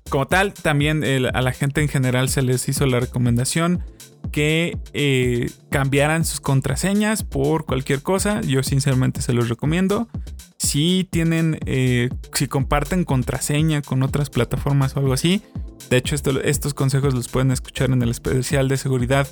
[0.09, 3.83] Como tal, también a la gente en general se les hizo la recomendación
[4.31, 8.41] que eh, cambiaran sus contraseñas por cualquier cosa.
[8.41, 10.07] Yo sinceramente se los recomiendo.
[10.63, 15.41] Si tienen, eh, si comparten contraseña con otras plataformas o algo así,
[15.89, 19.27] de hecho, estos consejos los pueden escuchar en el especial de seguridad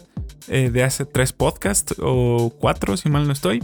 [0.49, 3.63] eh, de hace tres podcasts o cuatro, si mal no estoy,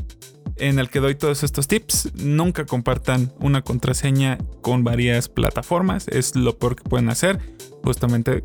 [0.56, 2.14] en el que doy todos estos tips.
[2.16, 7.38] Nunca compartan una contraseña con varias plataformas, es lo peor que pueden hacer,
[7.84, 8.42] justamente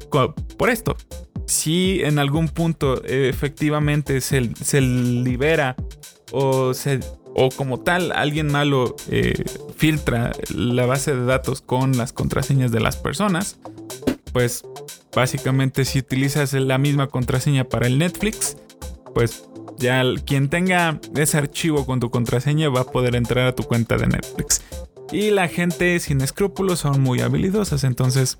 [0.59, 0.97] por esto.
[1.47, 5.77] Si en algún punto efectivamente se, se, libera
[6.33, 6.99] o, se,
[7.35, 9.33] o como tal alguien malo eh,
[9.77, 13.59] filtra la base de datos con las contraseñas de las personas,
[14.33, 14.65] pues
[15.15, 18.57] básicamente si utilizas la misma contraseña para el Netflix,
[19.15, 19.45] pues
[19.79, 23.97] ya quien tenga ese archivo con tu contraseña va a poder entrar a tu cuenta
[23.97, 24.63] de Netflix.
[25.11, 28.39] Y la gente sin escrúpulos son muy habilidosas, entonces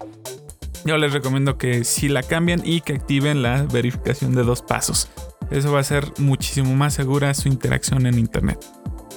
[0.85, 5.09] yo les recomiendo que si la cambien y que activen la verificación de dos pasos.
[5.53, 8.59] Eso va a ser muchísimo más segura su interacción en Internet.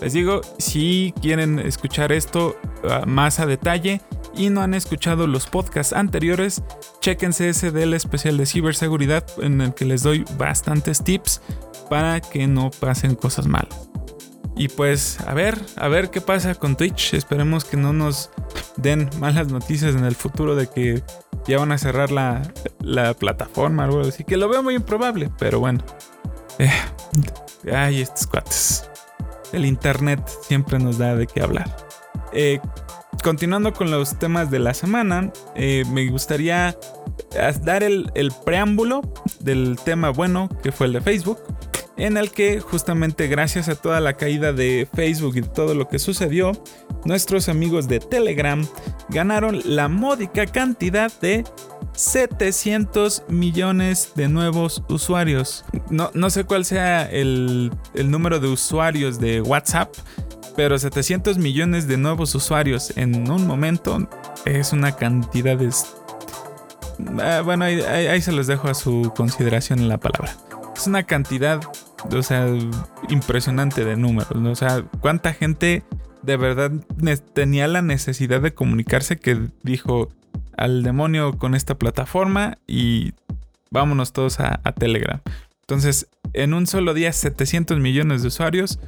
[0.02, 2.58] Les digo, si quieren escuchar esto
[2.90, 4.02] ah, más a detalle,
[4.38, 6.62] y no han escuchado los podcasts anteriores,
[7.00, 11.42] chequense ese del especial de ciberseguridad en el que les doy bastantes tips
[11.90, 13.90] para que no pasen cosas malas.
[14.58, 17.14] Y pues a ver, a ver qué pasa con Twitch.
[17.14, 18.30] Esperemos que no nos
[18.78, 21.04] den malas noticias en el futuro de que
[21.46, 22.42] ya van a cerrar la,
[23.20, 24.24] plataforma o algo así.
[24.24, 25.84] Que lo veo muy improbable, pero bueno.
[26.60, 26.72] Eh,
[27.74, 28.90] ay, estos cuates.
[29.52, 31.76] El internet siempre nos da de qué hablar.
[32.32, 32.60] Eh,
[33.24, 36.78] continuando con los temas de la semana, eh, me gustaría
[37.64, 38.12] dar el,
[38.46, 39.02] preámbulo
[39.40, 41.40] del tema bueno que fue el de Facebook,
[41.98, 46.00] en el que justamente gracias a toda la caída de Facebook y todo lo que
[46.00, 46.52] sucedió,
[47.06, 48.66] nuestros amigos de Telegram
[49.10, 51.44] ganaron la módica cantidad de
[51.94, 55.64] 700 millones de nuevos usuarios.
[55.90, 59.94] No, no sé cuál sea el, el número de usuarios de WhatsApp,
[60.56, 64.08] pero 700 millones de nuevos usuarios en un momento
[64.46, 65.70] es una cantidad de...
[67.22, 70.36] Ah, bueno, ahí, se los dejo a su consideración en la palabra.
[70.76, 71.60] Es una cantidad,
[72.14, 72.48] o sea,
[73.10, 74.32] impresionante de números.
[74.36, 75.84] O sea, cuánta gente
[76.22, 76.72] de verdad
[77.34, 80.10] tenía la necesidad de comunicarse que dijo
[80.58, 83.14] al demonio con esta plataforma y
[83.70, 85.22] vámonos todos a, a Telegram.
[85.62, 88.80] Entonces, en un solo día, 700 millones de usuarios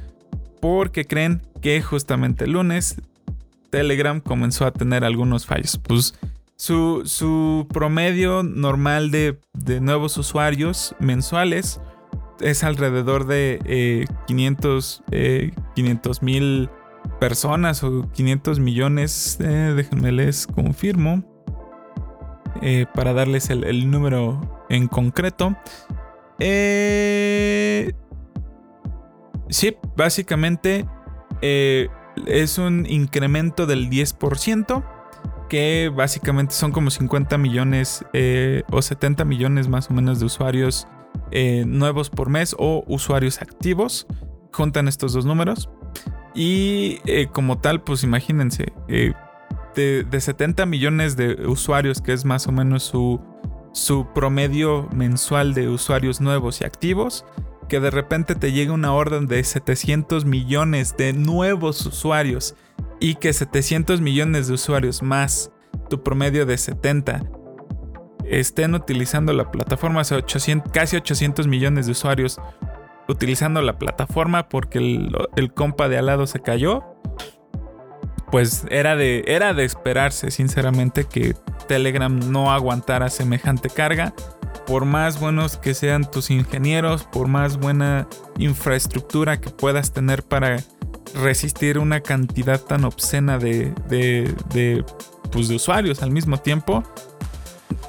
[0.60, 2.96] porque creen que justamente el lunes
[3.70, 5.78] Telegram comenzó a tener algunos fallos.
[5.78, 6.14] Pues
[6.56, 9.38] su, promedio normal de,
[9.80, 11.80] nuevos usuarios mensuales
[12.40, 16.70] es alrededor de 500 eh, eh, mil
[17.20, 19.38] personas o 500 millones.
[19.40, 21.24] Eh, déjenme les confirmo.
[22.94, 25.56] para darles el, el número en concreto.
[26.38, 27.92] Eh,
[29.48, 30.86] sí, básicamente
[31.42, 31.88] eh,
[32.26, 34.84] es un incremento del 10%,
[35.48, 40.86] que básicamente son como 50 millones eh, o 70 millones más o menos de usuarios
[41.30, 44.06] eh, nuevos por mes o usuarios activos.
[44.52, 45.68] Juntan estos dos números.
[46.34, 46.98] Y
[47.32, 48.72] como tal, pues imagínense,
[49.74, 53.20] de, 70 millones de usuarios, que es más o menos su,
[53.72, 57.24] su promedio mensual de usuarios nuevos y activos,
[57.68, 62.54] que de repente te llegue una orden de 700 millones de nuevos usuarios
[63.00, 65.52] y que 700 millones de usuarios más
[65.88, 67.22] tu promedio de 70
[68.30, 70.20] estén utilizando la plataforma, o sea,
[70.72, 72.40] casi 800 millones de usuarios
[73.08, 76.84] utilizando la plataforma porque el, el, compa de al lado se cayó,
[78.30, 81.34] pues era de, era de esperarse, sinceramente, que
[81.66, 84.14] Telegram no aguantara semejante carga.
[84.66, 90.58] Por más buenos que sean tus ingenieros, por más buena infraestructura que puedas tener para
[91.14, 94.84] resistir una cantidad tan obscena de, de,
[95.32, 96.82] pues, de usuarios al mismo tiempo,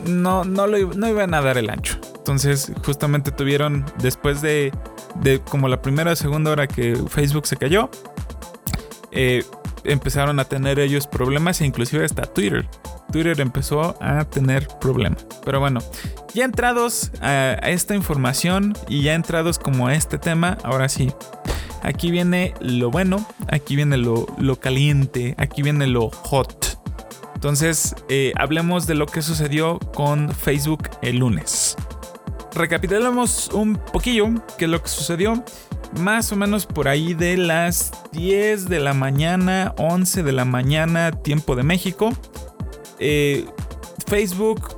[0.06, 1.98] no, no, lo, no iban a dar el ancho.
[2.18, 4.72] Entonces, justamente tuvieron, después de,
[5.16, 7.90] de como la primera o segunda hora que Facebook se cayó,
[9.12, 9.44] eh,
[9.84, 12.68] empezaron a tener ellos problemas e inclusive hasta Twitter.
[13.12, 15.26] Twitter empezó a tener problemas.
[15.44, 15.80] Pero bueno,
[16.34, 21.12] ya entrados a, esta información y ya entrados como a este tema, ahora sí.
[21.82, 24.28] Aquí viene lo bueno, aquí viene lo,
[24.60, 26.69] caliente, aquí viene lo hot.
[27.40, 31.78] Entonces, eh, hablemos de lo que sucedió con Facebook el lunes.
[32.54, 35.42] Recapitulemos un poquillo qué es lo que sucedió
[36.02, 41.14] más o menos por ahí de las 10 de la mañana, 11 de la mañana,
[41.14, 42.12] tiempo de México.
[43.00, 43.46] Eh,
[44.08, 44.76] Facebook,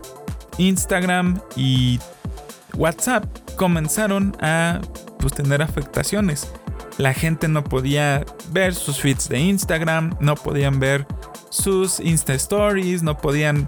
[0.59, 1.99] Instagram y
[2.77, 4.81] WhatsApp comenzaron a
[5.17, 6.47] pues, tener afectaciones.
[6.99, 11.07] La gente no podía ver sus feeds de Instagram, no podían ver
[11.51, 13.67] sus Insta Stories, no podían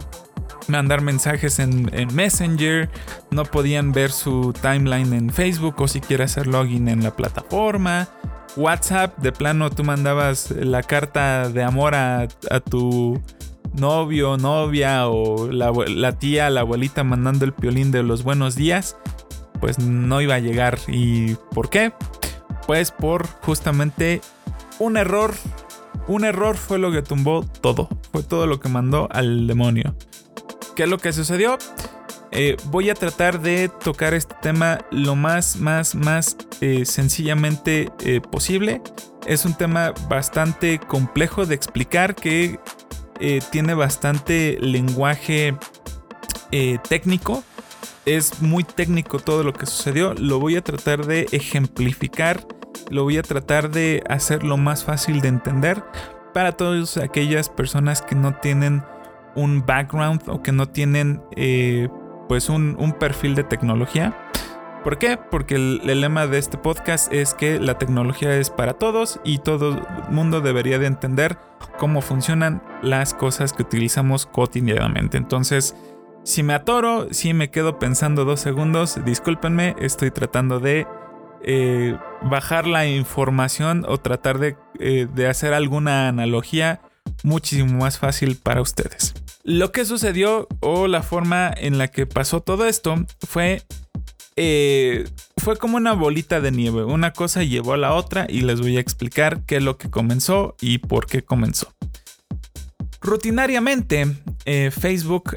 [0.67, 2.89] mandar mensajes en, Messenger,
[3.29, 8.07] no podían ver su timeline en Facebook o siquiera hacer login en la plataforma.
[8.55, 12.27] WhatsApp, de plano tú mandabas la carta de amor a,
[12.69, 13.21] tu
[13.73, 18.95] novio, novia o la, la, tía, la abuelita mandando el piolín de los buenos días,
[19.59, 20.79] pues no iba a llegar.
[20.87, 21.91] ¿Y por qué?
[22.65, 24.21] Pues por justamente
[24.79, 25.33] un error.
[26.07, 27.87] Un error fue lo que tumbó todo.
[28.11, 29.95] Fue todo lo que mandó al demonio.
[30.75, 31.57] ¿Qué es lo que sucedió?
[32.31, 38.21] Eh, voy a tratar de tocar este tema lo más, más, más eh, sencillamente eh,
[38.21, 38.81] posible.
[39.27, 42.59] Es un tema bastante complejo de explicar que
[43.51, 45.55] tiene bastante lenguaje
[46.89, 47.41] técnico.
[48.05, 50.13] Es muy técnico todo lo que sucedió.
[50.15, 52.45] Lo voy a tratar de ejemplificar.
[52.89, 55.83] Lo voy a tratar de hacer lo más fácil de entender
[56.33, 58.83] para todas aquellas personas que no tienen
[59.35, 61.89] un background o que no tienen eh,
[62.27, 64.17] pues un, perfil de tecnología.
[64.83, 65.17] ¿Por qué?
[65.17, 69.69] Porque el, lema de este podcast es que la tecnología es para todos y todo
[69.69, 71.37] el mundo debería de entender
[71.77, 75.17] cómo funcionan las cosas que utilizamos cotidianamente.
[75.17, 75.75] Entonces,
[76.23, 80.85] si me atoro, si me quedo pensando dos segundos, discúlpenme, estoy tratando de
[81.45, 86.81] eh, bajar la información o tratar de, eh, de hacer alguna analogía
[87.23, 89.13] muchísimo más fácil para ustedes.
[89.43, 92.95] Lo que sucedió o la forma en la que pasó todo esto
[93.27, 93.61] fue
[94.37, 96.85] eh, fue como una bolita de nieve.
[96.85, 99.89] Una cosa llevó a la otra y les voy a explicar qué es lo que
[99.89, 101.73] comenzó y por qué comenzó.
[103.01, 104.07] Rutinariamente,
[104.71, 105.35] Facebook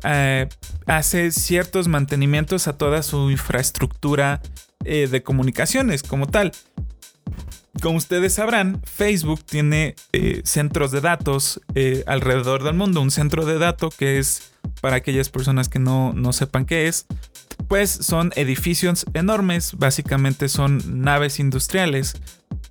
[0.87, 4.41] hace ciertos mantenimientos a toda su infraestructura
[4.85, 6.53] de comunicaciones como tal.
[7.83, 13.03] Como ustedes sabrán, Facebook tiene eh, centros de datos eh, alrededor del mundo.
[13.03, 17.07] Un centro de datos que es, para aquellas personas que no, no sepan qué es,
[17.69, 22.15] pues son edificios enormes, básicamente son naves industriales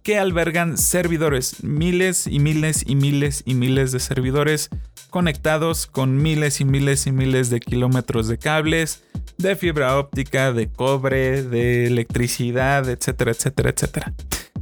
[0.06, 4.70] que albergan servidores, miles y miles y miles y miles de servidores
[5.10, 9.04] conectados con miles y miles y miles de kilómetros de cables,
[9.40, 14.14] de fibra óptica, de cobre, de electricidad, etcétera, etcétera, etcétera.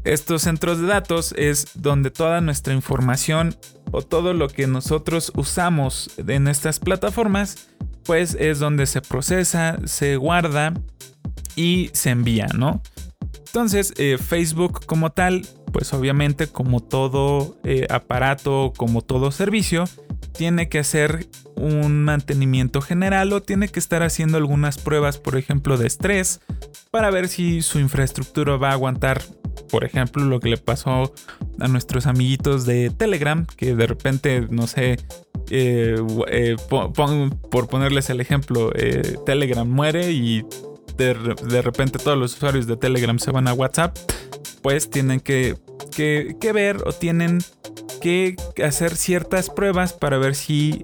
[0.06, 3.54] Estos centros de datos es donde toda nuestra información
[3.92, 7.68] o todo lo que nosotros usamos en estas plataformas,
[8.06, 10.74] pues es donde se procesa, se guarda
[11.58, 12.82] y se envía, ¿no?
[13.54, 19.84] Entonces, eh, Facebook como tal, pues obviamente como todo eh, aparato, como todo servicio,
[20.36, 25.78] tiene que hacer un mantenimiento general o tiene que estar haciendo algunas pruebas, por ejemplo,
[25.78, 26.42] de estrés,
[26.90, 29.22] para ver si su infraestructura va a aguantar,
[29.70, 31.14] por ejemplo, lo que le pasó
[31.60, 34.98] a nuestros amiguitos de Telegram, que de repente, no sé,
[35.52, 35.96] eh,
[36.68, 38.72] por ponerles el ejemplo,
[39.28, 40.44] Telegram muere y
[40.98, 43.98] de, repente todos los usuarios de Telegram se van a WhatsApp,
[44.62, 45.56] pues tienen que,
[45.96, 47.40] que ver o tienen
[48.02, 50.82] que hacer ciertas pruebas para ver si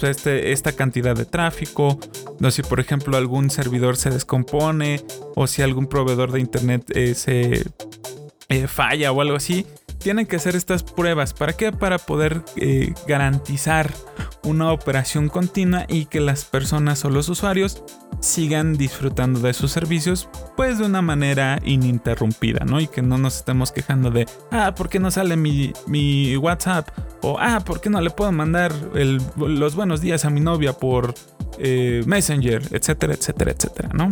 [0.00, 1.98] pues, este, esta cantidad de tráfico,
[2.38, 5.02] no si por ejemplo algún servidor se descompone
[5.34, 7.64] o si algún proveedor de internet eh, se
[8.48, 9.66] eh, falla o algo así,
[9.98, 11.34] tienen que hacer estas pruebas.
[11.34, 11.72] ¿Para qué?
[11.72, 13.92] Para poder eh, garantizar
[14.44, 17.82] una operación continua y que las personas o los usuarios
[18.20, 22.80] sigan disfrutando de sus servicios pues de una manera ininterrumpida, ¿no?
[22.80, 26.88] Y que no nos estemos quejando de, ah, ¿por qué no sale mi, WhatsApp?
[27.22, 28.72] O, ah, ¿por qué no le puedo mandar
[29.36, 31.14] los buenos días a mi novia por
[31.58, 32.62] eh, Messenger?
[32.72, 34.08] Etcétera, etcétera, etcétera, ¿no?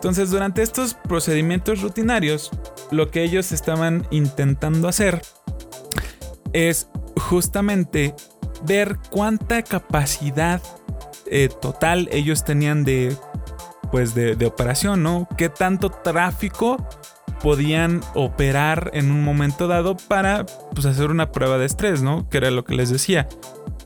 [0.00, 2.50] Entonces, durante estos procedimientos rutinarios,
[2.90, 5.20] lo que ellos estaban intentando hacer
[6.54, 6.88] es
[7.18, 8.14] justamente
[8.64, 10.62] ver cuánta capacidad
[11.26, 13.14] eh, total ellos tenían de,
[13.92, 15.28] pues de, operación, ¿no?
[15.36, 16.78] ¿Qué tanto tráfico
[17.42, 22.26] podían operar en un momento dado para pues, hacer una prueba de estrés, ¿no?
[22.30, 23.28] Que era lo que les decía.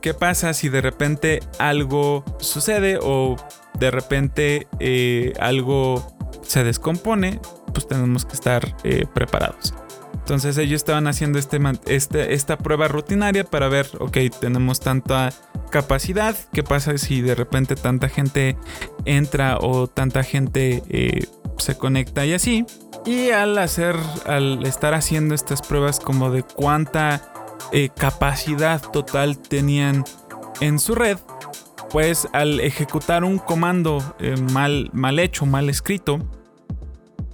[0.05, 3.37] ¿Qué pasa si de repente algo sucede o
[3.79, 7.41] de repente eh, algo se descompone?
[7.73, 9.73] Pues tenemos que estar eh, preparados.
[10.13, 15.33] Entonces ellos estaban haciendo este, este, esta prueba rutinaria para ver, ok, tenemos tanta
[15.71, 18.59] capacidad, ¿qué pasa si de repente tanta gente
[19.07, 22.67] entra o tanta gente eh, se conecta y así?
[23.07, 23.97] Y al hacer,
[24.27, 27.34] al estar haciendo estas pruebas como de cuánta
[27.73, 30.05] eh, capacidad total tenían
[30.61, 31.19] en su red,
[31.91, 36.19] pues al ejecutar un comando eh, mal, mal hecho, mal escrito,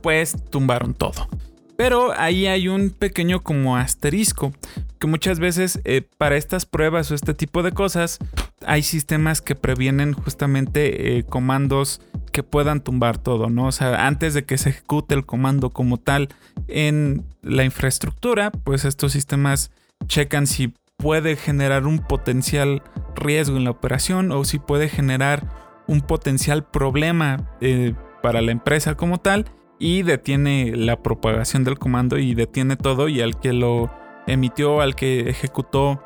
[0.02, 1.28] pues tumbaron todo.
[1.76, 4.52] Pero ahí hay un pequeño como asterisco,
[4.98, 8.18] que muchas veces eh, para estas pruebas o este tipo de cosas
[8.66, 12.02] hay sistemas que previenen justamente comandos
[12.32, 13.66] que puedan tumbar todo, ¿no?
[13.66, 16.28] O sea, antes de que se ejecute el comando como tal
[16.68, 19.70] en la infraestructura, pues estos sistemas
[20.06, 22.82] checan si puede generar un potencial
[23.14, 25.48] riesgo en la operación o si puede generar
[25.86, 29.46] un potencial problema eh, para la empresa como tal
[29.78, 33.90] y detiene la propagación del comando y detiene todo y al que lo
[34.26, 36.02] emitió, al que ejecutó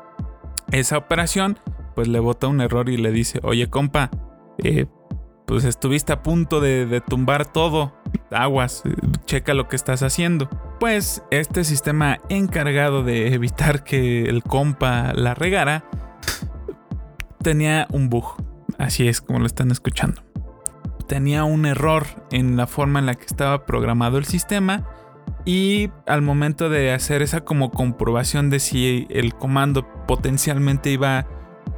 [0.71, 1.59] esa operación,
[1.93, 4.09] pues le bota un error y le dice, oye compa,
[4.63, 4.85] eh,
[5.45, 7.93] pues estuviste a punto de, tumbar todo,
[8.31, 8.83] aguas,
[9.25, 10.49] checa lo que estás haciendo.
[10.79, 15.85] Pues este sistema encargado de evitar que el compa la regara,
[17.41, 18.35] tenía un bug,
[18.77, 20.21] así es como lo están escuchando
[21.07, 24.83] tenía un error en la forma en la que estaba programado el sistema
[25.45, 31.27] y al momento de hacer esa como comprobación de si el comando potencialmente iba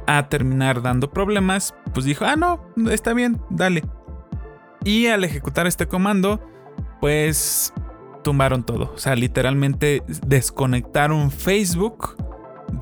[0.06, 3.84] a terminar dando problemas, pues dijo, ah, no, está bien, dale.
[4.84, 6.40] Y al ejecutar este comando,
[7.00, 7.74] pues
[8.28, 8.92] tumbaron todo.
[8.94, 12.14] O sea, literalmente desconectaron Facebook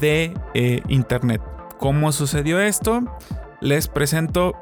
[0.01, 1.41] de eh, Internet.
[1.79, 3.05] ¿Cómo sucedió esto?
[3.61, 4.57] Les presento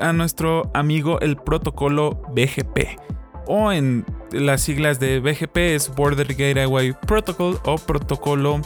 [0.00, 2.98] a nuestro amigo el protocolo BGP.
[3.46, 8.62] O en las siglas de BGP es Border Gateway Protocol o protocolo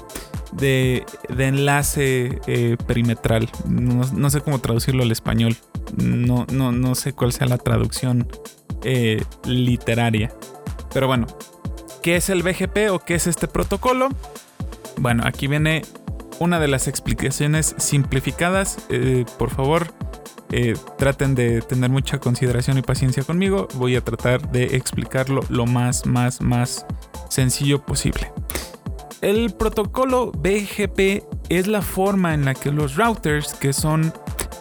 [0.53, 1.05] de,
[1.37, 3.51] enlace eh, perimetral.
[3.67, 5.57] No, sé cómo traducirlo al español.
[5.97, 8.29] No, no, no sé cuál sea la traducción
[8.85, 10.33] eh, literaria.
[10.99, 11.29] Pero bueno,
[12.03, 14.09] ¿qué es el BGP o qué es este protocolo?
[14.97, 15.83] Bueno, aquí viene
[16.41, 18.79] una de las explicaciones simplificadas.
[18.89, 19.95] Eh, por favor,
[20.51, 23.69] eh, traten de tener mucha consideración y paciencia conmigo.
[23.75, 26.85] Voy a tratar de explicarlo lo más, más, más
[27.29, 28.33] sencillo posible.
[29.21, 34.13] El protocolo BGP es la forma en la que los routers, que son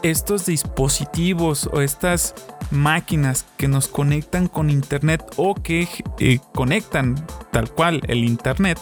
[0.03, 2.35] estos dispositivos o estas
[2.71, 5.87] máquinas que nos conectan con internet o que
[6.19, 7.15] eh, conectan
[7.51, 8.79] tal cual el internet,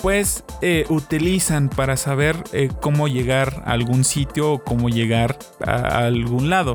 [0.00, 5.98] pues eh, utilizan para saber eh, cómo llegar a algún sitio o cómo llegar a,
[5.98, 6.74] algún lado.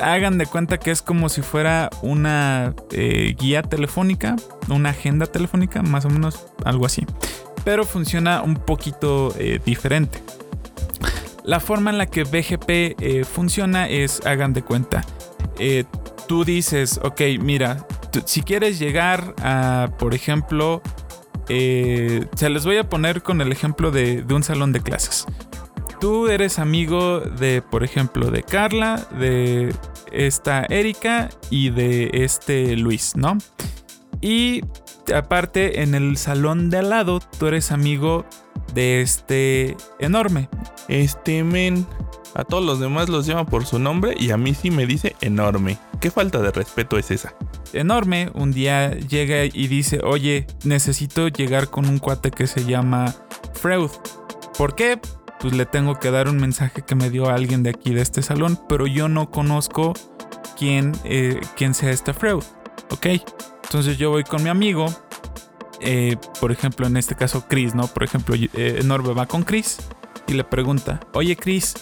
[0.00, 4.36] Hagan de cuenta que es como si fuera una guía telefónica,
[4.68, 7.04] una agenda telefónica, más o menos algo así.
[7.64, 9.34] Pero funciona un poquito
[9.66, 10.22] diferente.
[11.44, 15.04] La forma en la que BGP funciona es, hagan de cuenta,
[16.28, 17.86] tú dices, ok, mira,
[18.24, 20.82] si quieres llegar a, por ejemplo,
[21.48, 25.26] eh, se les voy a poner con el ejemplo de, un salón de clases.
[26.00, 29.74] tú eres amigo de, por ejemplo, de Carla, de
[30.12, 33.36] esta Erika y de este Luis, ¿no?
[34.20, 34.62] Y
[35.14, 38.24] aparte, en el salón de al lado, tú eres amigo
[38.74, 40.48] de este enorme.
[40.88, 41.86] Este men.
[42.34, 45.16] A todos los demás los llama por su nombre y a mí sí me dice
[45.20, 45.78] enorme.
[46.00, 47.34] ¿Qué falta de respeto es esa?
[47.72, 53.14] Enorme un día llega y dice, oye, necesito llegar con un cuate que se llama
[53.52, 53.90] Freud.
[54.56, 55.00] ¿Por qué?
[55.40, 58.22] Pues le tengo que dar un mensaje que me dio alguien de aquí de este
[58.22, 59.94] salón, pero yo no conozco
[60.56, 62.44] quién, eh, quién sea este Freud.
[62.90, 63.06] ¿Ok?
[63.64, 64.86] Entonces yo voy con mi amigo,
[65.80, 67.86] eh, por ejemplo, en este caso Chris, ¿no?
[67.86, 69.78] Por ejemplo, eh, Norbe va con Chris
[70.26, 71.74] y le pregunta, oye Chris,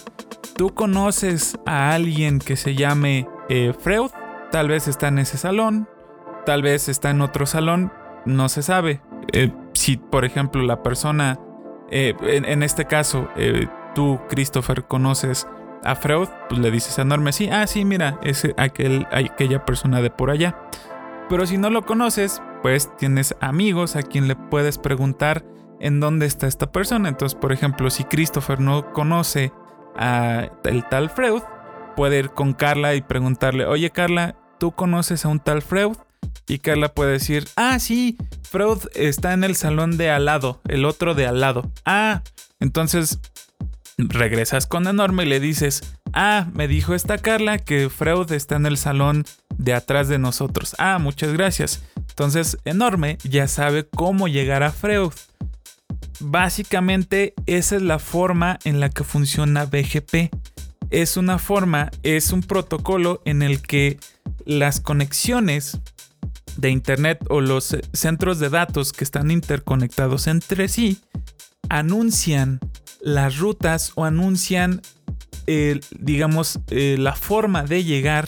[0.55, 4.11] ¿tú conoces a alguien que se llame eh, Freud?
[4.51, 5.89] Tal vez está en ese salón,
[6.45, 7.91] tal vez está en otro salón,
[8.25, 9.01] no se sabe.
[9.73, 11.39] si, por ejemplo, la persona,
[11.91, 13.27] en, este caso,
[13.93, 15.47] tú, Christopher, conoces
[15.83, 20.01] a Freud, pues le dices a Norme, sí, ah, sí, mira, es aquel, aquella persona
[20.01, 20.55] de por allá.
[21.29, 25.45] Pero si no lo conoces, pues tienes amigos a quien le puedes preguntar
[25.79, 27.07] en dónde está esta persona.
[27.07, 29.53] Entonces, por ejemplo, si Christopher no conoce
[29.95, 31.41] a el tal Freud,
[31.95, 35.97] puede ir con Carla y preguntarle, oye Carla, ¿tú conoces a un tal Freud?
[36.47, 40.83] Y Carla puede decir, ah, sí, Freud está en el salón de al lado, el
[40.83, 41.71] otro de al lado.
[41.85, 42.23] Ah,
[42.59, 43.19] entonces
[43.97, 48.65] regresas con Enorme y le dices, ah, me dijo esta Carla que Freud está en
[48.65, 49.25] el salón
[49.59, 50.75] de atrás de nosotros.
[50.79, 51.83] Ah, muchas gracias.
[52.09, 55.11] Entonces, enorme ya sabe cómo llegar a Freud.
[56.19, 60.33] Básicamente, esa es la forma en la que funciona BGP.
[60.89, 63.99] Es una forma, es un protocolo en el que
[64.45, 65.79] las conexiones
[66.57, 70.99] de Internet o los centros de datos que están interconectados entre sí
[71.69, 72.59] anuncian
[73.01, 74.81] las rutas o anuncian,
[75.99, 78.27] digamos, eh, la forma de llegar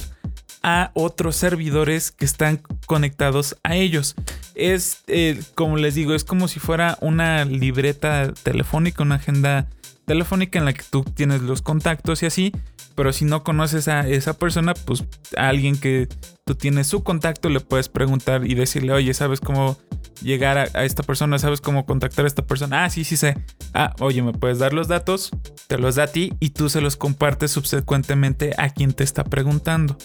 [0.64, 4.16] a otros servidores que están conectados a ellos.
[4.56, 9.68] Es, eh, como les digo, es como si fuera una libreta telefónica, una agenda
[10.06, 12.52] telefónica en la que tú tienes los contactos y así,
[12.96, 15.04] pero si no conoces a esa persona, pues
[15.38, 16.08] a alguien que
[16.44, 19.78] tú tienes su contacto le puedes preguntar y decirle, oye, ¿sabes cómo
[20.22, 21.40] llegar a, esta persona?
[21.40, 22.84] ¿Sabes cómo contactar a esta persona?
[22.84, 23.38] Ah, sí, sí sé.
[23.74, 25.32] Ah, oye, ¿me puedes dar los datos?
[25.68, 29.24] Te los da a ti y tú se los compartes subsecuentemente a quien te está
[29.24, 29.98] preguntando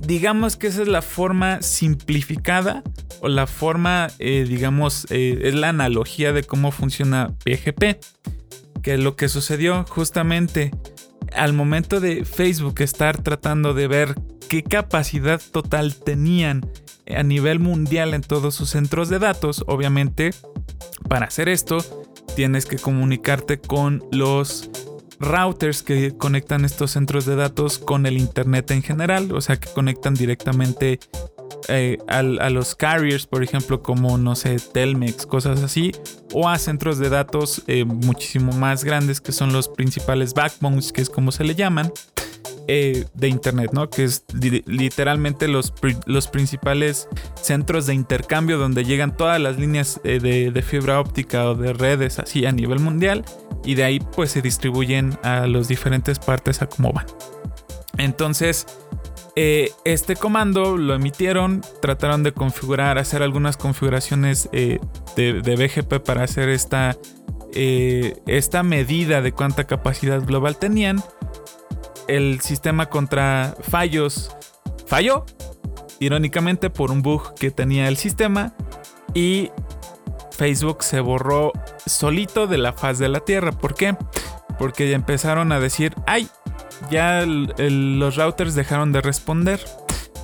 [0.00, 2.82] digamos que esa es la forma simplificada
[3.20, 8.00] o la forma, eh, digamos, eh, es la analogía de cómo funciona PGP.
[8.82, 10.70] Que lo que sucedió justamente
[11.34, 14.14] al momento de Facebook estar tratando de ver
[14.48, 16.70] qué capacidad total tenían
[17.14, 20.30] a nivel mundial en todos sus centros de datos, obviamente,
[21.08, 21.78] para hacer esto
[22.38, 24.70] tienes que comunicarte con los
[25.20, 29.68] routers que conectan estos centros de datos con el Internet en general, o sea que
[29.70, 31.00] conectan directamente
[31.68, 35.92] eh, a, los carriers, por ejemplo, como no sé, Telmex, cosas así,
[36.32, 41.02] o a centros de datos eh, muchísimo más grandes que son los principales backbones, que
[41.02, 41.92] es como se le llaman.
[42.70, 43.88] Eh, de Internet, ¿no?
[43.88, 44.24] Que es
[44.66, 45.72] literalmente los,
[46.04, 47.08] los, principales
[47.40, 50.20] centros de intercambio donde llegan todas las líneas de,
[50.50, 53.24] de, fibra óptica o de redes así a nivel mundial
[53.64, 57.06] y de ahí pues se distribuyen a las diferentes partes a cómo van.
[57.96, 58.66] Entonces,
[59.40, 64.80] eh, este comando lo emitieron, trataron de configurar, hacer algunas configuraciones eh,
[65.14, 66.96] de, BGP para hacer esta,
[67.54, 71.04] eh, esta medida de cuánta capacidad global tenían.
[72.08, 74.34] El sistema contra fallos
[74.86, 75.26] falló,
[76.00, 78.54] irónicamente por un bug que tenía el sistema
[79.14, 79.50] y
[80.32, 81.52] Facebook se borró
[81.84, 83.52] solito de la faz de la Tierra.
[83.52, 83.96] ¿Por qué?
[84.58, 86.28] Porque ya empezaron a decir, ay,
[86.90, 89.60] ya los routers dejaron de responder.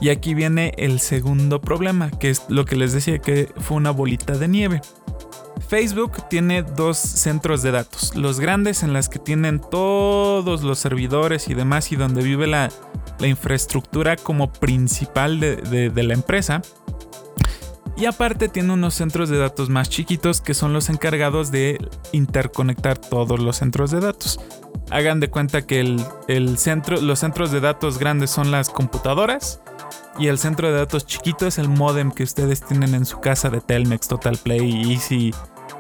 [0.01, 3.91] Y aquí viene el segundo problema, que es lo que les decía, que fue una
[3.91, 4.81] bolita de nieve.
[5.69, 11.49] Facebook tiene dos centros de datos, los grandes en las que tienen todos los servidores
[11.49, 12.71] y demás y donde vive la,
[13.21, 16.61] infraestructura como principal de la empresa,
[17.97, 21.79] y aparte tiene unos centros de datos más chiquitos que son los encargados de
[22.11, 24.41] interconectar todos los centros de datos.
[24.91, 29.61] Hagan de cuenta que el, centro, los centros de datos grandes son las computadoras
[30.19, 33.51] y el centro de datos chiquito es el modem que ustedes tienen en su casa
[33.51, 35.33] de Telmex, Total Play, Easy,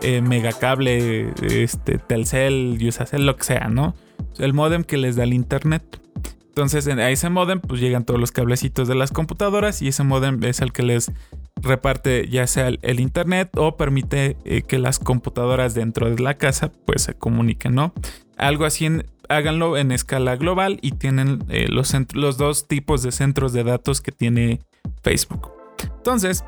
[0.02, 3.94] eh, Megacable, este, Telcel, Usacell, lo que sea, ¿no?
[4.38, 6.00] El modem que les da el internet.
[6.48, 10.42] Entonces a ese modem pues llegan todos los cablecitos de las computadoras y ese modem
[10.44, 11.10] es el que les
[11.56, 16.70] reparte ya sea el, internet o permite eh, que las computadoras dentro de la casa
[16.86, 17.92] pues se comuniquen, ¿no?
[18.36, 18.88] Algo así,
[19.36, 24.12] háganlo en escala global y tienen eh, los, dos tipos de centros de datos que
[24.12, 24.60] tiene
[25.02, 25.50] Facebook.
[25.96, 26.44] Entonces,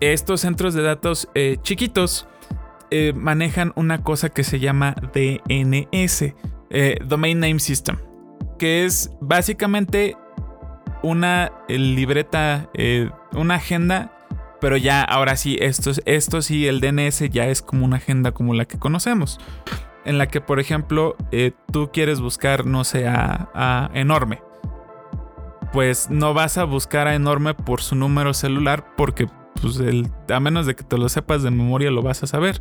[0.00, 2.28] estos centros de datos eh, chiquitos
[2.90, 6.34] eh, manejan una cosa que se llama DNS,
[7.06, 7.96] Domain Name System,
[8.58, 10.16] que es básicamente
[11.02, 12.68] una libreta,
[13.32, 14.18] una agenda
[14.60, 18.54] pero ya, ahora sí, esto, esto sí, el DNS ya es como una agenda como
[18.54, 19.38] la que conocemos.
[20.08, 24.40] En la que, por ejemplo, eh, tú quieres buscar, no sé, a, Enorme.
[25.72, 29.26] Pues no vas a buscar a Enorme por su número celular porque,
[29.60, 29.80] pues,
[30.30, 32.60] a menos de que te lo sepas de memoria, lo vas a saber.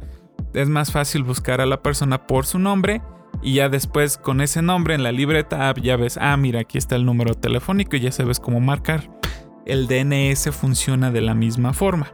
[0.54, 3.02] Es más fácil buscar a la persona por su nombre
[3.42, 6.96] y ya después con ese nombre en la libreta ya ves, ah, mira, aquí está
[6.96, 9.10] el número telefónico y ya sabes cómo marcar
[9.68, 12.14] el DNS funciona de la misma forma.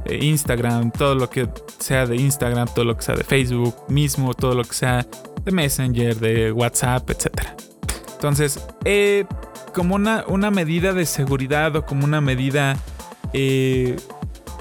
[0.06, 1.46] Eh, Instagram, todo lo que
[1.78, 5.06] sea de Instagram, todo lo que sea de Facebook mismo, todo lo que sea
[5.44, 7.26] de Messenger, de WhatsApp, etc.
[8.14, 9.24] Entonces, eh,
[9.74, 12.76] como una, una, medida de seguridad o como una medida,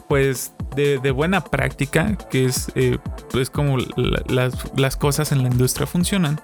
[0.08, 2.72] pues, de, buena práctica, que es
[3.32, 3.78] pues como
[4.28, 6.40] las, las, cosas en la industria funcionan,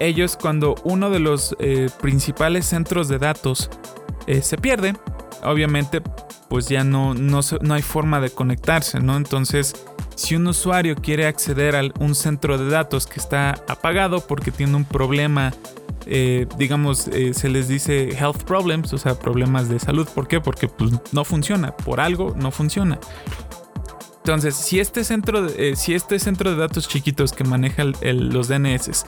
[0.00, 1.54] ellos cuando uno de los
[2.00, 3.70] principales centros de datos
[4.26, 4.94] eh, se pierde,
[5.44, 6.02] obviamente
[6.48, 9.16] pues ya no, no, no, hay forma de conectarse, ¿no?
[9.16, 9.74] Entonces,
[10.16, 14.74] si un usuario quiere acceder a un centro de datos que está apagado porque tiene
[14.74, 15.52] un problema,
[16.06, 20.40] eh, digamos, eh, se les dice health problems, o sea, problemas de salud, ¿por qué?
[20.40, 22.98] Porque pues, no funciona, por algo no funciona.
[24.16, 29.06] Entonces, si este centro de, si este centro de datos chiquitos que maneja los DNS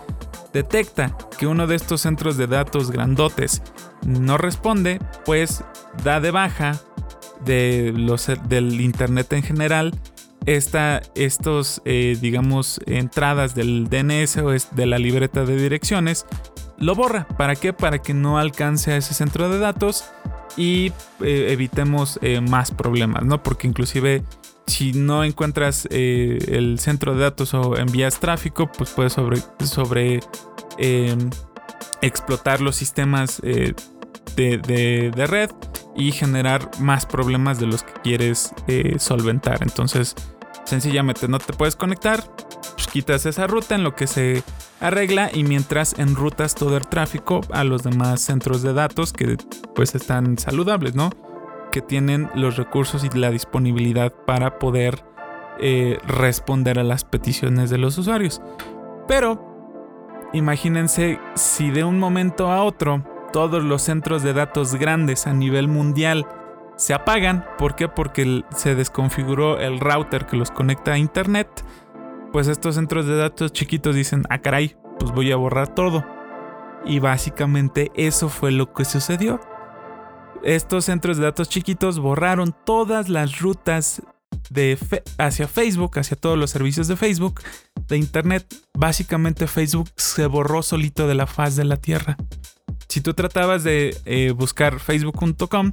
[0.52, 3.62] detecta que uno de estos centros de datos grandotes
[4.06, 5.64] no responde, pues
[6.04, 6.78] da de baja
[7.44, 9.92] del Internet en general
[10.46, 16.26] esta, estos, eh, digamos, entradas del DNS o de la libreta de direcciones,
[16.78, 17.26] lo borra.
[17.36, 17.72] ¿Para qué?
[17.72, 20.04] Para que no alcance a ese centro de datos
[20.56, 23.42] y eh, evitemos eh, más problemas, ¿no?
[23.42, 24.22] Porque inclusive
[24.66, 30.20] si no encuentras el centro de datos o envías tráfico, pues puedes sobre, sobre
[30.78, 31.30] Em,
[32.00, 33.74] explotar los sistemas eh,
[34.36, 35.50] de, red
[35.98, 39.58] y generar más problemas de los que quieres eh, solventar.
[39.62, 40.14] Entonces,
[40.64, 42.22] sencillamente no te puedes conectar,
[42.74, 44.42] pues, quitas esa ruta en lo que se
[44.80, 49.36] arregla y mientras enrutas todo el tráfico a los demás centros de datos que
[49.74, 51.10] pues están saludables, ¿no?
[51.72, 55.04] Que tienen los recursos y la disponibilidad para poder
[55.60, 58.40] eh, responder a las peticiones de los usuarios.
[59.08, 59.48] Pero
[60.32, 63.02] Imagínense si de un momento a otro
[63.32, 66.26] todos los centros de datos grandes a nivel mundial
[66.76, 67.44] se apagan.
[67.58, 67.88] ¿Por qué?
[67.88, 71.48] Porque se desconfiguró el router que los conecta a Internet.
[72.32, 76.04] Pues estos centros de datos chiquitos dicen, ah caray, pues voy a borrar todo.
[76.84, 79.40] Y básicamente eso fue lo que sucedió.
[80.42, 84.02] Estos centros de datos chiquitos borraron todas las rutas
[85.18, 87.40] hacia Facebook, hacia todos los servicios de Facebook,
[87.88, 92.16] de Internet, básicamente Facebook se borró solito de la faz de la Tierra.
[92.88, 95.72] Si tú tratabas de eh, buscar facebook.com,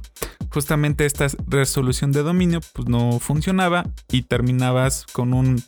[0.50, 5.62] justamente esta resolución de dominio pues no funcionaba y terminabas con un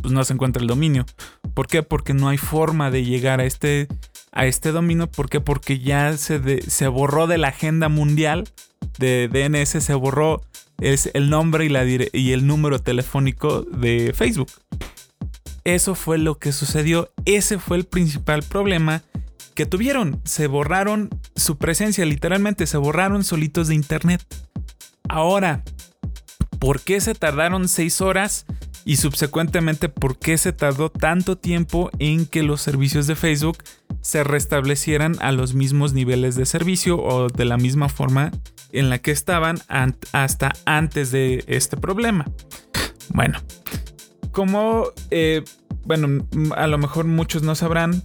[0.00, 1.06] pues no se encuentra el dominio.
[1.54, 1.82] ¿Por qué?
[1.82, 3.88] Porque no hay forma de llegar a este
[4.32, 5.40] a este dominio, ¿por qué?
[5.40, 8.48] Porque ya se, se borró de la agenda mundial
[8.98, 10.40] de DNS, se borró
[10.80, 14.50] es el nombre y, la y el número telefónico de Facebook.
[15.64, 19.02] Eso fue lo que sucedió, ese fue el principal problema
[19.54, 20.20] que tuvieron.
[20.24, 24.24] Se borraron su presencia, literalmente se borraron solitos de internet.
[25.08, 25.62] Ahora,
[26.58, 28.46] ¿por qué se tardaron seis horas?
[28.84, 33.58] Y subsecuentemente, ¿por qué se tardó tanto tiempo en que los servicios de Facebook
[34.00, 38.32] se restablecieran a los mismos niveles de servicio o de la misma forma
[38.72, 39.58] en la que estaban
[40.12, 42.26] hasta antes de este problema.
[43.10, 43.38] Bueno,
[44.32, 45.44] como, eh,
[45.84, 46.26] bueno,
[46.56, 48.02] a lo mejor muchos no sabrán,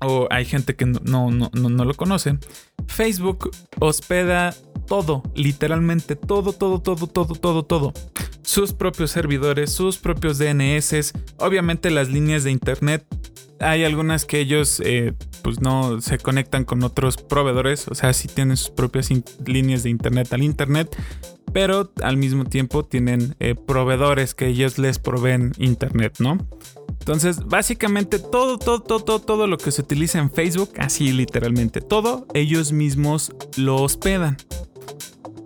[0.00, 2.38] o hay gente que no, no, no, lo conoce,
[2.86, 4.54] Facebook hospeda
[4.86, 7.92] todo, literalmente todo, todo, todo, todo, todo, todo.
[8.42, 13.04] Sus propios servidores, sus propios DNS, obviamente las líneas de internet.
[13.60, 15.12] Hay algunas que ellos eh,
[15.42, 19.08] pues no se conectan con otros proveedores, o sea, si tienen sus propias
[19.44, 20.96] líneas de internet al internet,
[21.52, 26.38] pero al mismo tiempo tienen eh, proveedores que ellos les proveen internet, ¿no?
[27.00, 32.26] Entonces, básicamente todo, todo, todo, todo, lo que se utiliza en Facebook, así literalmente todo,
[32.34, 34.36] ellos mismos lo hospedan.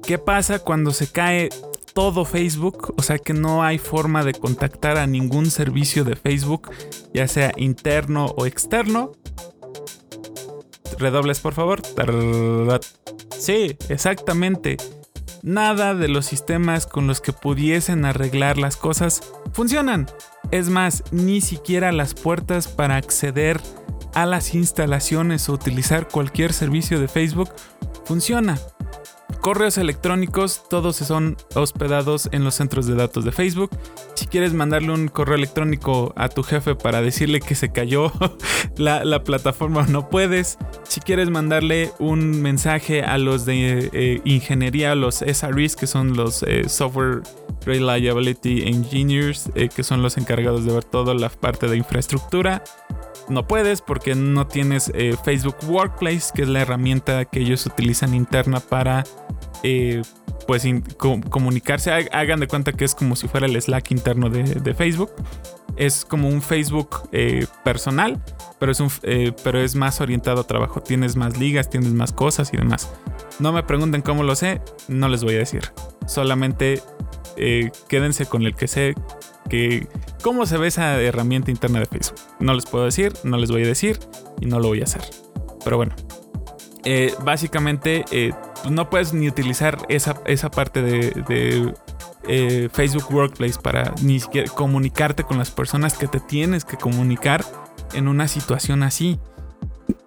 [0.02, 1.48] ¿Qué pasa cuando se cae
[1.94, 2.92] todo Facebook?
[2.98, 6.70] O sea que no hay forma de contactar a ningún servicio de Facebook,
[7.14, 9.12] ya sea interno o externo.
[10.98, 11.82] Redobles, por favor.
[13.38, 14.76] Sí, exactamente
[15.44, 19.20] nada de los sistemas con los que pudiesen arreglar las cosas
[19.52, 20.06] funcionan.
[20.50, 23.60] Es más, ni siquiera las puertas para acceder
[24.14, 27.50] a las instalaciones o utilizar cualquier servicio de Facebook
[28.04, 28.58] funciona.
[29.44, 33.68] Correos electrónicos, todos son hospedados en los centros de datos de Facebook.
[34.14, 38.10] Si quieres mandarle un correo electrónico a tu jefe para decirle que se cayó
[38.78, 40.56] la, plataforma, no puedes.
[40.84, 46.42] Si quieres mandarle un mensaje a los de eh, ingeniería, los SREs, que son los
[46.44, 47.20] eh, Software
[47.66, 52.64] Reliability Engineers, eh, que son los encargados de ver toda la parte de infraestructura,
[53.28, 54.92] no puedes porque no tienes
[55.24, 59.04] Facebook Workplace, que es la herramienta que ellos utilizan interna para
[59.64, 60.02] eh,
[60.46, 60.64] pues
[61.30, 61.90] comunicarse.
[61.90, 65.10] Hagan de cuenta que es como si fuera el Slack interno de, Facebook.
[65.76, 68.22] Es como un Facebook eh, personal,
[68.60, 70.82] pero es, un, eh, pero es más orientado a trabajo.
[70.82, 72.92] Tienes más ligas, tienes más cosas y demás.
[73.40, 75.62] No me pregunten cómo lo sé, no les voy a decir.
[76.06, 76.82] Solamente
[77.88, 78.94] quédense con el que sé
[79.48, 79.86] que
[80.22, 82.20] cómo se ve esa herramienta interna de Facebook.
[82.40, 83.98] No les puedo decir, no les voy a decir
[84.40, 85.02] y no lo voy a hacer.
[85.64, 85.94] Pero bueno,
[87.24, 88.04] básicamente
[88.64, 91.74] pues, no puedes ni utilizar esa, esa parte de,
[92.26, 97.44] eh, Facebook Workplace para ni siquiera comunicarte con las personas que te tienes que comunicar
[97.92, 99.18] en una situación así.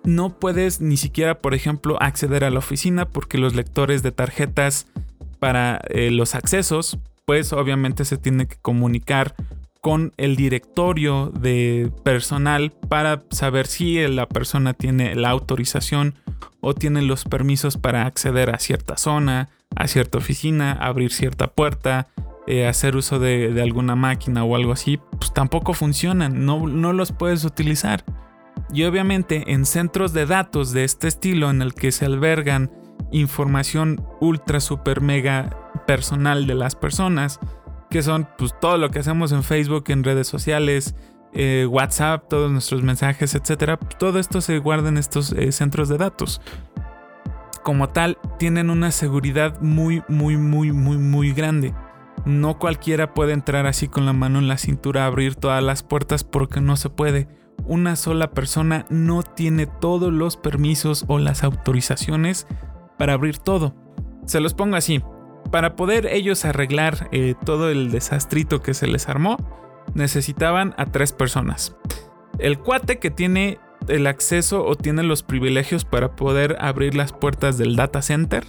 [0.03, 4.87] No puedes ni siquiera, por ejemplo, acceder a la oficina porque los lectores de tarjetas
[5.37, 6.97] para eh, los accesos,
[7.27, 9.35] pues obviamente se tiene que comunicar
[9.81, 16.15] con el directorio de personal para saber si la persona tiene la autorización
[16.61, 22.07] o tiene los permisos para acceder a cierta zona, a cierta oficina, abrir cierta puerta,
[22.47, 27.11] eh, hacer uso de, alguna máquina o algo así, pues tampoco funcionan, no, no los
[27.11, 28.05] puedes utilizar.
[28.71, 32.71] Y obviamente en centros de datos de este estilo en el que se albergan
[33.11, 37.39] información ultra super mega personal de las personas,
[37.89, 40.95] que son pues todo lo que hacemos en Facebook, en redes sociales,
[41.33, 43.77] eh, WhatsApp, todos nuestros mensajes, etcétera.
[43.77, 46.41] Todo esto se guarda en estos eh, centros de datos.
[47.63, 51.73] Como tal, tienen una seguridad muy, muy, muy, muy, muy grande.
[52.25, 56.23] No cualquiera puede entrar así con la mano en la cintura abrir todas las puertas
[56.23, 57.27] porque no se puede.
[57.65, 62.47] Una sola persona no tiene todos los permisos o las autorizaciones
[62.97, 63.73] para abrir todo.
[64.25, 65.01] Se los pongo así
[65.51, 69.37] para poder ellos arreglar eh, todo el desastrito que se les armó,
[69.93, 71.75] necesitaban a tres personas.
[72.39, 77.57] El cuate que tiene el acceso o tiene los privilegios para poder abrir las puertas
[77.57, 78.45] del data center,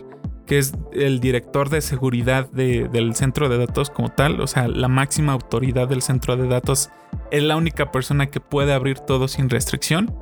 [0.46, 4.88] que es el director de seguridad del centro de datos como tal, o sea, la
[4.88, 6.90] máxima autoridad del centro de datos,
[7.30, 10.14] es la única persona que puede abrir todo sin restricción.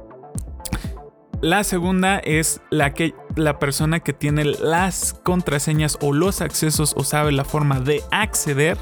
[1.41, 7.05] La segunda es la, que, la persona que tiene las contraseñas o los accesos o
[7.05, 8.79] sabe la forma de acceder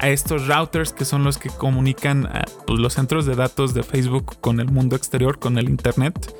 [0.00, 3.82] a estos routers que son los que comunican a, pues, los centros de datos de
[3.82, 6.34] Facebook con el mundo exterior, con el Internet.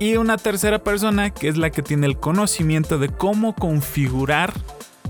[0.00, 4.52] Y una tercera persona que es la que tiene el conocimiento de cómo configurar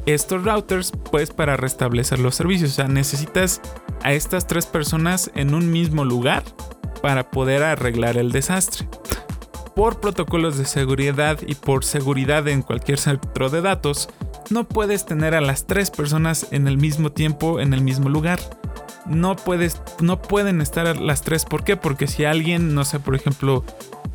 [0.04, 2.72] estos routers pues para restablecer los servicios.
[2.72, 3.62] O sea, necesitas
[4.02, 6.44] a estas tres personas en un mismo lugar
[7.00, 8.86] para poder arreglar el desastre
[9.74, 14.08] por protocolos de seguridad y por seguridad en cualquier centro de datos,
[14.50, 18.38] no puedes tener a las tres personas en el mismo tiempo en el mismo lugar.
[19.06, 21.44] No puedes, no pueden estar las tres.
[21.44, 21.76] ¿Por qué?
[21.76, 23.64] Porque si alguien, no sé, por ejemplo,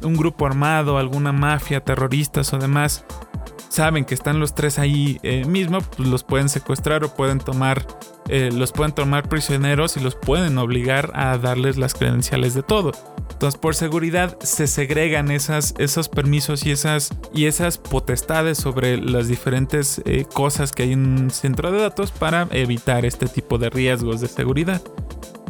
[0.02, 3.04] un grupo armado, alguna mafia, terroristas o demás,
[3.70, 7.86] saben que están los tres ahí eh, mismo, pues los pueden secuestrar o pueden tomar,
[8.28, 12.92] eh, los pueden tomar prisioneros y los pueden obligar a darles las credenciales de todo.
[13.32, 19.28] Entonces, por seguridad se segregan esas, esos permisos y esas, y esas potestades sobre las
[19.28, 23.70] diferentes eh, cosas que hay en un centro de datos para evitar este tipo de
[23.70, 24.82] riesgos de seguridad.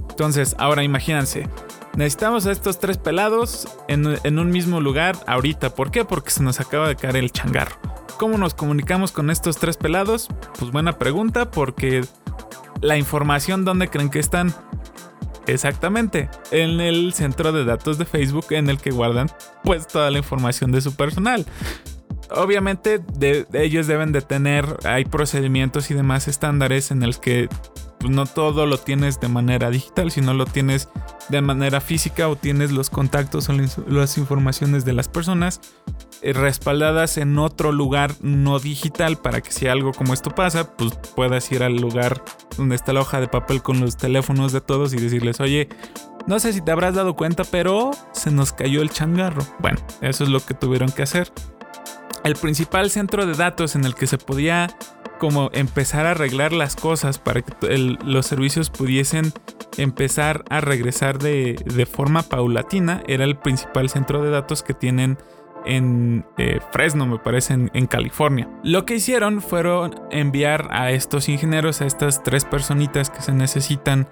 [0.10, 1.48] Entonces, ahora imagínense,
[1.96, 5.76] necesitamos a estos tres pelados en, un mismo lugar ahorita.
[5.76, 6.06] ¿Por qué?
[6.06, 7.76] Porque se nos acaba de caer el changarro.
[8.18, 10.28] ¿Cómo nos comunicamos con estos tres pelados?
[10.60, 12.04] Pues buena pregunta, porque
[12.82, 14.54] la información, ¿dónde creen que están?
[15.48, 19.32] Exactamente, en el centro de datos de Facebook en el que guardan
[19.64, 21.46] pues toda la información de su personal.
[22.30, 23.02] Obviamente
[23.54, 27.48] ellos deben de tener, hay procedimientos y demás estándares en el que
[28.00, 30.90] pues, no todo lo tienes de manera digital, sino lo tienes
[31.30, 33.54] de manera física o tienes los contactos o
[33.88, 35.62] las informaciones de las personas
[36.22, 40.94] eh, respaldadas en otro lugar no digital para que si algo como esto pasa, pues
[41.16, 42.24] puedas ir al lugar
[42.58, 45.70] donde está la hoja de papel con los teléfonos de todos y decirles, oye,
[46.28, 49.44] no sé si te habrás dado cuenta, pero se nos cayó el changarro.
[49.60, 51.32] Bueno, eso es lo que tuvieron que hacer.
[52.24, 54.68] El principal centro de datos en el que se podía
[55.18, 57.54] como empezar a arreglar las cosas para que
[58.04, 59.34] los servicios pudiesen
[59.78, 65.18] empezar a regresar de, forma paulatina era el principal centro de datos que tienen
[65.66, 68.48] en eh, Fresno, me parece, en, California.
[68.64, 74.08] Lo que hicieron fueron enviar a estos ingenieros, a estas tres personitas que se necesitan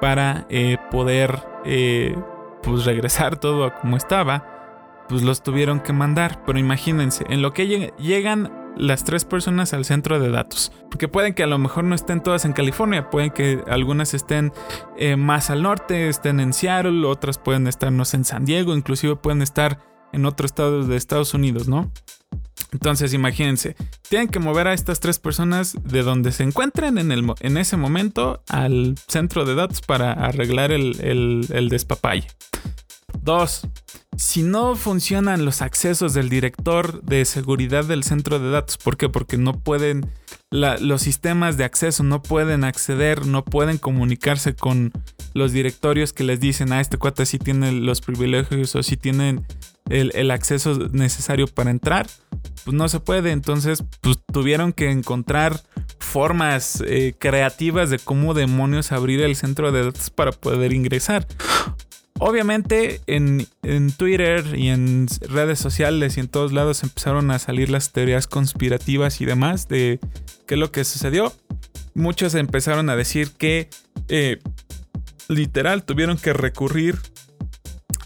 [0.00, 2.14] para eh, poder eh,
[2.62, 6.42] pues regresar todo a como estaba, pues los tuvieron que mandar.
[6.44, 10.72] Pero imagínense, en lo que llegan las tres personas al centro de datos.
[10.90, 14.52] Porque pueden que a lo mejor no estén todas en California, pueden que algunas estén
[14.96, 18.74] eh, más al norte, estén en Seattle, otras pueden estar, no sé, en San Diego,
[18.74, 19.78] inclusive pueden estar
[20.12, 21.92] en otro estado de Estados Unidos, ¿no?
[22.72, 23.74] Entonces imagínense,
[24.08, 27.76] tienen que mover a estas tres personas de donde se encuentren en, el, en ese
[27.76, 32.28] momento al centro de datos para arreglar el, el, el despapalle.
[33.22, 33.66] Dos,
[34.20, 39.08] si no funcionan los accesos del director de seguridad del centro de datos, ¿por qué?
[39.08, 40.10] Porque no pueden,
[40.50, 44.92] los sistemas de acceso no pueden acceder, no pueden comunicarse con
[45.32, 49.46] los directorios que les dicen, ah, este cuate sí tiene los privilegios o sí tienen
[49.88, 52.06] el, acceso necesario para entrar,
[52.64, 53.32] pues no se puede.
[53.32, 55.62] Entonces, pues tuvieron que encontrar
[55.98, 61.26] formas eh, creativas de cómo demonios abrir el centro de datos para poder ingresar.
[62.22, 63.46] Obviamente en,
[63.96, 69.22] Twitter y en redes sociales y en todos lados empezaron a salir las teorías conspirativas
[69.22, 69.98] y demás de
[70.46, 71.32] qué es lo que sucedió.
[71.94, 73.70] Muchos empezaron a decir que
[74.08, 74.38] eh,
[75.28, 76.98] literal tuvieron que recurrir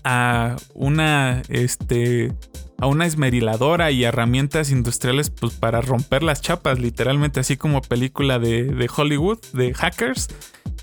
[0.05, 2.33] a una este
[2.79, 8.39] a una esmeriladora y herramientas industriales pues para romper las chapas literalmente así como película
[8.39, 10.29] de, de Hollywood de hackers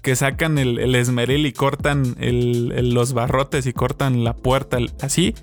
[0.02, 5.36] que sacan el, esmeril y cortan los barrotes y cortan la puerta así.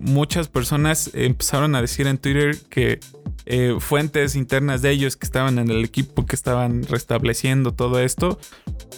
[0.00, 3.00] Muchas personas empezaron a decir en Twitter que
[3.46, 8.38] eh, fuentes internas de ellos que estaban en el equipo que estaban restableciendo todo esto,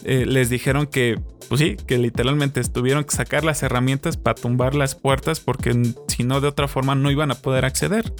[0.04, 4.74] eh, les dijeron que, pues sí, que literalmente tuvieron que sacar las herramientas para tumbar
[4.74, 8.12] las puertas porque si no de otra forma no iban a poder acceder.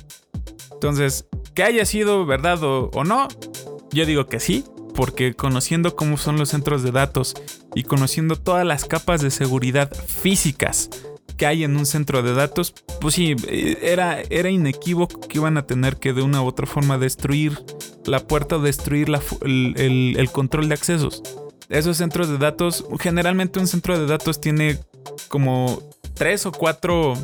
[0.72, 3.28] Entonces, que haya sido verdad o no,
[3.93, 4.64] yo digo que sí,
[4.95, 7.34] porque conociendo cómo son los centros de datos
[7.74, 10.90] y conociendo todas las capas de seguridad físicas
[11.36, 13.34] que hay en un centro de datos, pues sí,
[13.82, 17.59] era, era inequívoco que iban a tener que de una u otra forma destruir
[18.05, 19.09] la puerta o destruir
[19.43, 21.22] el, el control de accesos.
[21.68, 24.78] Esos centros de datos, generalmente un centro de datos tiene
[25.28, 25.82] como
[26.14, 27.14] tres o cuatro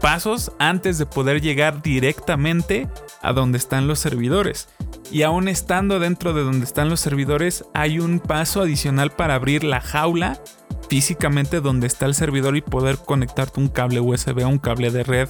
[0.00, 2.88] pasos antes de poder llegar directamente
[3.22, 4.68] a donde están los servidores.
[5.10, 9.64] Y aún estando dentro de donde están los servidores, hay un paso adicional para abrir
[9.64, 10.40] la jaula
[10.88, 15.28] físicamente donde está el servidor y poder conectarte un cable USB, un cable de red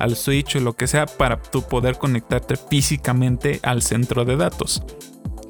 [0.00, 4.82] al switch o lo que sea para tú poder conectarte físicamente al centro de datos.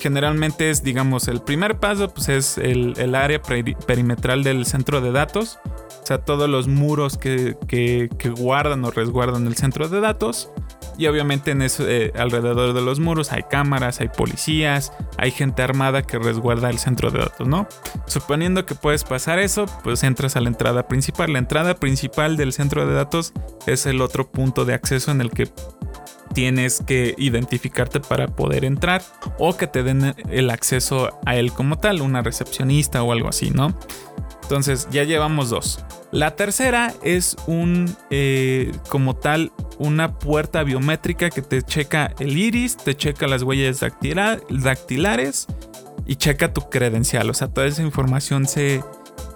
[0.01, 5.59] Generalmente es, digamos, el primer paso pues es el, área perimetral del centro de datos,
[6.03, 10.51] o sea, todos los muros que, que guardan o resguardan el centro de datos.
[10.97, 15.62] Y obviamente en eso, eh, alrededor de los muros hay cámaras, hay policías, hay gente
[15.62, 17.66] armada que resguarda el centro de datos, ¿no?
[18.07, 21.32] Suponiendo que puedes pasar eso, pues entras a la entrada principal.
[21.32, 23.32] La entrada principal del centro de datos
[23.66, 25.49] es el otro punto de acceso en el que
[26.34, 29.03] tienes que identificarte para poder entrar
[29.38, 33.51] o que te den el acceso a él como tal, una recepcionista o algo así,
[33.51, 33.74] ¿no?
[34.45, 35.84] Entonces ya llevamos dos.
[36.12, 42.76] La tercera es un, eh, como tal, una puerta biométrica que te checa el iris,
[42.76, 45.47] te checa las huellas dactilares
[46.07, 47.30] y checa tu credencial.
[47.30, 48.84] O sea, toda esa información se,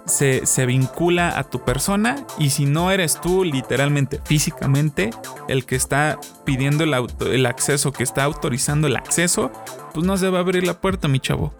[0.05, 5.09] se, se, vincula a tu persona y si no eres tú literalmente, físicamente,
[5.47, 6.93] el que está pidiendo el,
[7.31, 9.51] el acceso, que está autorizando el acceso,
[9.93, 11.53] pues no se va a abrir la puerta, mi chavo.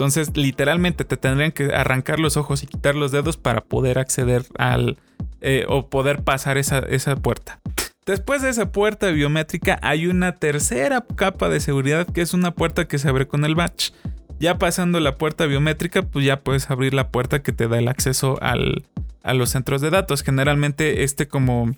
[0.00, 4.46] Entonces, literalmente te tendrían que arrancar los ojos y quitar los dedos para poder acceder
[4.56, 4.96] al
[5.42, 7.60] eh, o poder pasar esa, esa puerta.
[8.06, 12.88] Después de esa puerta biométrica hay una tercera capa de seguridad que es una puerta
[12.88, 13.90] que se abre con el batch.
[14.38, 17.88] Ya pasando la puerta biométrica, pues ya puedes abrir la puerta que te da el
[17.88, 18.86] acceso al,
[19.22, 20.22] a los centros de datos.
[20.22, 21.72] Generalmente este como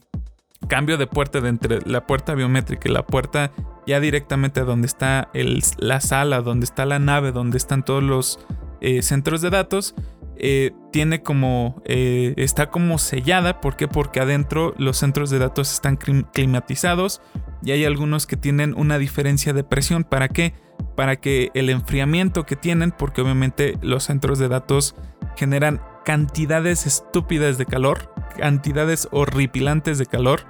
[0.68, 3.52] cambio de puerta de entre la puerta biométrica y la puerta
[3.86, 5.30] ya directamente donde está
[5.78, 8.38] la sala, donde está la nave, donde están todos los
[8.80, 9.94] eh, centros de datos,
[10.36, 13.60] eh, tiene como, eh, está como sellada.
[13.60, 13.88] ¿Por qué?
[13.88, 17.20] Porque adentro los centros de datos están climatizados
[17.62, 20.04] y hay algunos que tienen una diferencia de presión.
[20.04, 20.54] ¿Para qué?
[20.96, 24.96] Para que el enfriamiento que tienen, porque obviamente los centros de datos
[25.36, 30.44] generan cantidades estúpidas de calor, cantidades horripilantes de calor.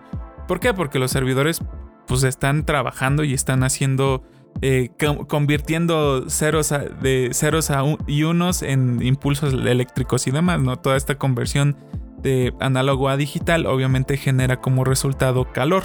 [0.47, 0.75] ¿Por qué?
[0.75, 1.61] Porque los servidores
[2.07, 4.23] pues están trabajando y están haciendo,
[4.61, 4.91] eh,
[5.29, 10.77] convirtiendo ceros de ceros a y unos en impulsos eléctricos y demás, ¿no?
[10.77, 11.77] Toda esta conversión
[12.23, 15.85] de análogo a digital obviamente genera como resultado calor.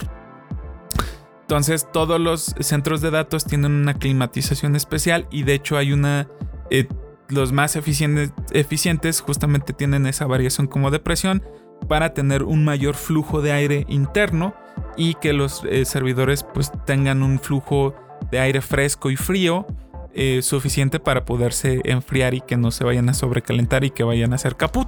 [1.41, 6.28] Entonces todos los centros de datos tienen una climatización especial y de hecho hay una...
[6.70, 6.88] Eh,
[7.30, 11.43] los más eficientes, eficientes justamente tienen esa variación como de presión
[11.88, 14.54] para tener un mayor flujo de aire interno
[14.96, 17.94] y que los eh, servidores pues tengan un flujo
[18.32, 19.66] de aire fresco y frío
[20.14, 24.34] eh, suficiente para poderse enfriar y que no se vayan a sobrecalentar y que vayan
[24.34, 24.88] a hacer caput.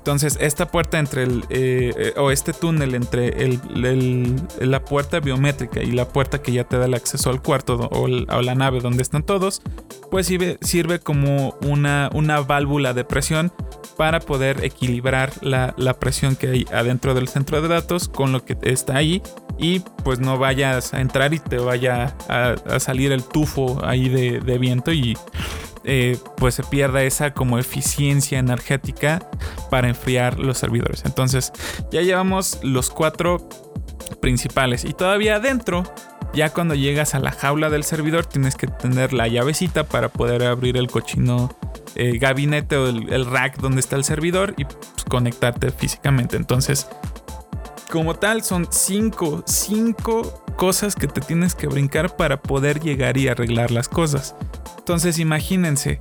[0.00, 1.44] Entonces, esta puerta entre el.
[1.50, 6.78] Eh, o este túnel entre el, la puerta biométrica y la puerta que ya te
[6.78, 9.60] da el acceso al cuarto o, la nave donde están todos,
[10.10, 13.52] pues sirve, sirve como una, una válvula de presión
[13.98, 18.56] para poder equilibrar la, presión que hay adentro del centro de datos con lo que
[18.62, 19.22] está ahí
[19.58, 24.58] y pues no vayas a entrar y te vaya a, salir el tufo ahí de
[24.58, 25.14] viento y
[25.92, 29.28] eh, pues se pierda esa como eficiencia energética
[29.70, 31.02] para enfriar los servidores.
[31.04, 31.52] Entonces
[31.90, 33.48] ya llevamos los cuatro
[34.20, 35.82] principales y todavía adentro
[36.32, 40.44] ya cuando llegas a la jaula del servidor tienes que tener la llavecita para poder
[40.44, 41.58] abrir el cochino
[41.96, 46.36] eh, gabinete o el, rack donde está el servidor y pues, conectarte físicamente.
[46.36, 46.86] Entonces,
[47.90, 53.28] como tal, son cinco, cinco cosas que te tienes que brincar para poder llegar y
[53.28, 54.34] arreglar las cosas.
[54.78, 55.98] Entonces imagínense,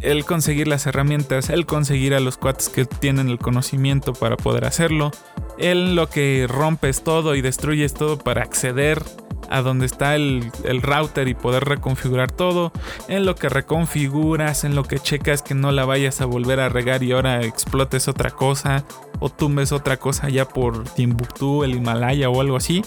[0.00, 4.64] el conseguir las herramientas, el conseguir a los cuates que tienen el conocimiento para poder
[4.64, 5.12] hacerlo,
[5.58, 9.02] el lo que rompes todo y destruyes todo para acceder
[9.50, 10.50] a donde está el,
[10.82, 12.72] router y poder reconfigurar todo,
[13.08, 16.68] en lo que reconfiguras, en lo que checas que no la vayas a volver a
[16.68, 18.84] regar y ahora explotes otra cosa
[19.18, 22.82] o tumbes otra cosa ya por Timbuktu, el Himalaya o algo así.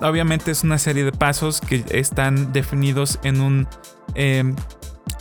[0.00, 3.68] Obviamente es una serie de pasos que están definidos en un
[4.14, 4.54] em,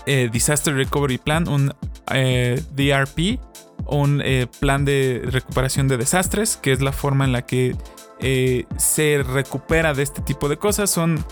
[0.06, 1.74] eh, Disaster Recovery Plan, un
[2.14, 3.40] eh, DRP,
[3.88, 7.76] un eh, plan de recuperación de desastres, que es la forma en la que
[8.20, 10.90] se recupera de este tipo de cosas.
[10.90, 11.24] Son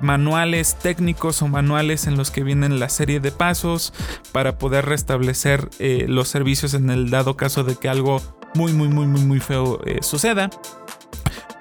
[0.00, 3.92] manuales técnicos o manuales en los que vienen la serie de pasos
[4.32, 8.22] para poder restablecer los servicios en el dado caso de que algo
[8.54, 10.50] muy, muy, muy, muy, muy feo suceda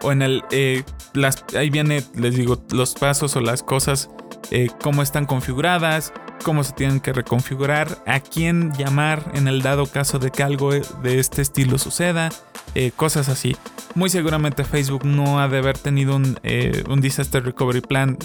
[0.02, 0.44] o en el...
[0.52, 0.84] Eh,
[1.14, 4.10] las, ahí viene, les digo, los pasos o las cosas,
[4.52, 6.14] eh, cómo están configuradas,
[6.44, 10.72] cómo se tienen que reconfigurar, a quién llamar en el dado caso de que algo
[10.72, 12.30] de este estilo suceda,
[12.76, 13.56] eh, cosas así.
[13.96, 16.40] Muy seguramente Facebook no ha de haber tenido un,
[16.90, 18.18] un Disaster Recovery Plan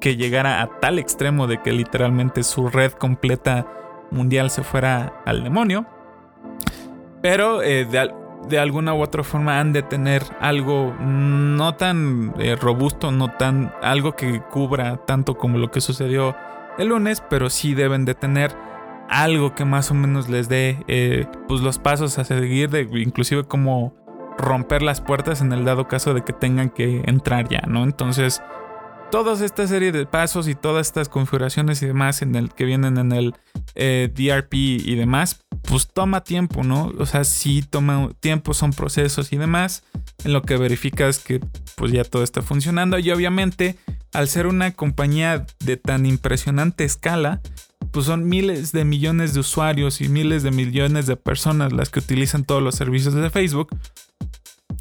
[0.00, 3.66] que llegara a tal extremo de que literalmente su red completa
[4.10, 5.86] mundial se fuera al demonio.
[7.22, 8.10] Pero de,
[8.48, 13.72] de alguna u otra forma han de tener algo no tan eh, robusto, no tan
[13.82, 16.36] algo que cubra tanto como lo que sucedió
[16.80, 18.56] el lunes, pero sí deben de tener
[19.08, 23.44] algo que más o menos les dé eh, pues los pasos a seguir, de inclusive
[23.44, 23.94] como
[24.38, 27.82] romper las puertas en el dado caso de que tengan que entrar ya, ¿no?
[27.82, 28.40] Entonces,
[29.10, 32.96] toda esta serie de pasos y todas estas configuraciones y demás en el que vienen
[32.96, 33.34] en el
[33.74, 36.92] eh, DRP y demás, pues toma tiempo, ¿no?
[36.98, 39.84] O sea, sí toma tiempo, son procesos y demás,
[40.24, 41.40] en lo que verificas que
[41.76, 42.98] pues ya todo está funcionando.
[42.98, 43.76] Y obviamente,
[44.12, 47.40] al ser una compañía de tan impresionante escala,
[47.90, 52.00] pues son miles de millones de usuarios y miles de millones de personas las que
[52.00, 53.68] utilizan todos los servicios de Facebook.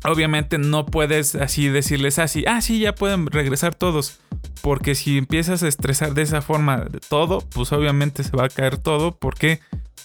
[0.06, 4.20] Obviamente no puedes así decirles así, ah, sí, ya pueden regresar todos.
[4.62, 8.78] Porque si empiezas a estresar de esa forma todo, pues obviamente se va a caer
[8.78, 9.16] todo.
[9.18, 9.60] ¿Por qué?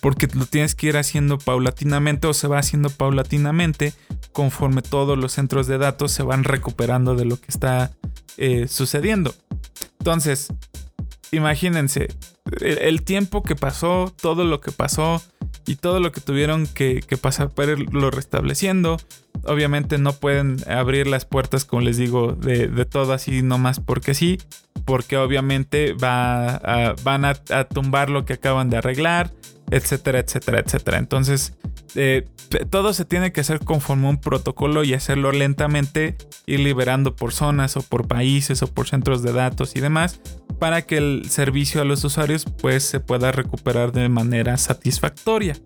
[0.04, 3.94] porque lo tienes que ir haciendo paulatinamente o se va haciendo paulatinamente
[4.32, 7.90] conforme todos los centros de datos se van recuperando de lo que está
[8.36, 9.34] eh, sucediendo.
[9.98, 10.52] Entonces,
[11.30, 12.08] imagínense,
[12.60, 15.22] el, tiempo que pasó, todo lo que pasó
[15.66, 18.98] y todo lo que tuvieron que, pasar para irlo restableciendo.
[19.44, 24.38] Obviamente no pueden abrir las puertas, como les digo, de, todo así nomás porque sí,
[24.84, 27.34] porque obviamente va van a
[27.64, 29.30] tumbar lo que acaban de arreglar
[29.70, 30.98] etcétera, etcétera, etcétera.
[30.98, 31.54] Entonces,
[31.94, 32.26] eh,
[32.70, 37.76] todo se tiene que hacer conforme un protocolo y hacerlo lentamente, ir liberando por zonas
[37.76, 40.20] o por países o por centros de datos y demás,
[40.58, 45.56] para que el servicio a los usuarios pues se pueda recuperar de manera satisfactoria.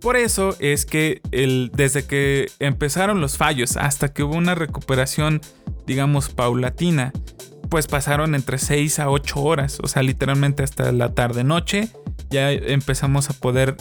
[0.00, 5.40] Por eso es que el, desde que empezaron los fallos hasta que hubo una recuperación,
[5.86, 7.12] digamos, paulatina,
[7.68, 11.88] pues pasaron entre 6 a 8 horas, o sea, literalmente hasta la tarde-noche
[12.32, 13.76] ya empezamos a poder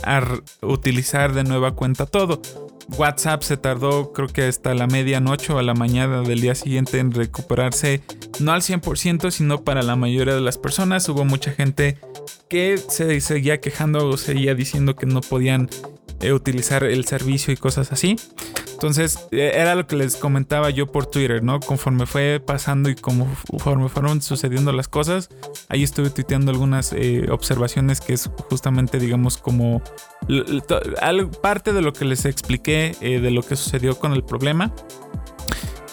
[0.61, 2.41] utilizar de nueva cuenta todo.
[2.97, 6.99] WhatsApp se tardó creo que hasta la medianoche o a la mañana del día siguiente
[6.99, 8.01] en recuperarse,
[8.39, 11.07] no al 100%, sino para la mayoría de las personas.
[11.07, 11.97] Hubo mucha gente
[12.49, 15.69] que se seguía quejando o seguía diciendo que no podían
[16.21, 18.15] eh, utilizar el servicio y cosas así.
[18.73, 21.59] Entonces, eh, era lo que les comentaba yo por Twitter, ¿no?
[21.59, 25.29] Conforme fue pasando y conforme fueron sucediendo las cosas,
[25.69, 29.81] ahí estuve tuiteando algunas eh, observaciones que es justamente, digamos, como
[31.41, 34.73] parte de lo que les expliqué de lo que sucedió con el problema.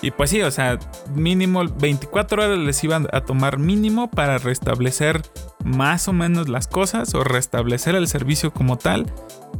[0.00, 0.78] Y pues sí, o sea,
[1.14, 5.22] mínimo 24 horas les iban a tomar mínimo para restablecer
[5.64, 9.12] más o menos las cosas o restablecer el servicio como tal.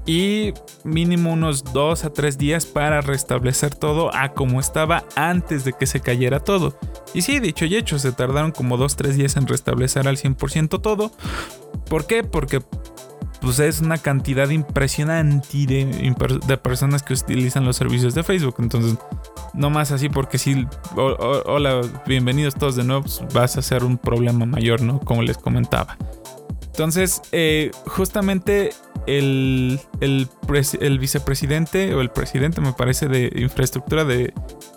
[0.06, 5.72] Y mínimo unos 2 a 3 días para restablecer todo a como estaba antes de
[5.72, 6.78] que se cayera todo.
[7.14, 11.12] Y sí, dicho y hecho, se tardaron como 2-3 días en restablecer al 100% todo.
[11.88, 12.22] ¿Por qué?
[12.22, 12.62] Porque
[13.40, 18.56] pues es una cantidad impresionante de, personas que utilizan los servicios de Facebook.
[18.58, 18.98] Entonces,
[19.54, 20.66] no más así porque si,
[20.96, 25.00] hola, bienvenidos todos de nuevo, pues, vas a ser un problema mayor, ¿no?
[25.00, 25.96] Como les comentaba.
[26.66, 28.70] Entonces, eh, justamente
[29.06, 34.32] el, el, vicepresidente o el presidente, me parece, de infraestructura de,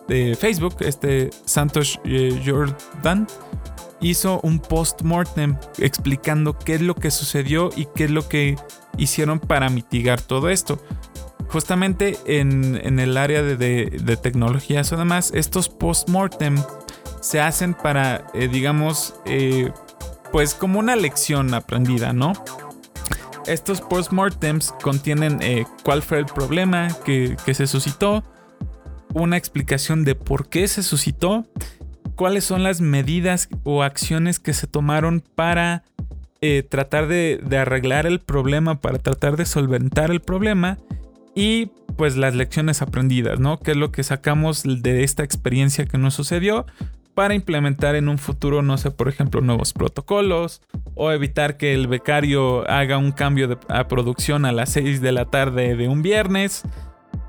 [0.07, 3.27] de Facebook, este Santos eh, Jordan,
[4.01, 8.55] hizo un post-mortem explicando qué es lo que sucedió y qué es lo que
[8.97, 10.79] hicieron para mitigar todo esto.
[11.49, 16.57] Justamente en, el área de, de, tecnologías o demás, estos post-mortem
[17.19, 19.71] se hacen para, eh, digamos, eh,
[20.31, 22.33] pues como una lección aprendida, ¿no?
[23.47, 28.23] Estos post-mortems contienen eh, cuál fue el problema que, que se suscitó,
[29.13, 31.45] una explicación de por qué se suscitó
[32.21, 35.81] cuáles son las medidas o acciones que se tomaron para
[36.39, 40.77] eh, tratar de, arreglar el problema, para tratar de solventar el problema
[41.33, 43.57] y pues las lecciones aprendidas, ¿no?
[43.57, 46.67] ¿Qué es lo que sacamos de esta experiencia que nos sucedió
[47.15, 50.61] para implementar en un futuro, no sé, por ejemplo, nuevos protocolos
[50.93, 55.11] o evitar que el becario haga un cambio de a producción a las 6 de
[55.11, 56.61] la tarde de un viernes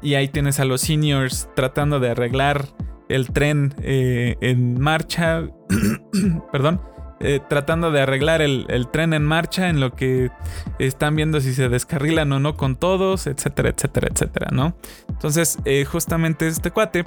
[0.02, 2.66] y ahí tienes a los seniors tratando de arreglar
[3.12, 5.42] el tren eh, en marcha,
[6.52, 6.80] perdón,
[7.20, 10.30] eh, tratando de arreglar el, tren en marcha en lo que
[10.78, 14.74] están viendo si se descarrilan o no con todos, etcétera, etcétera, etcétera, ¿no?
[15.08, 17.04] Entonces, eh, justamente este cuate,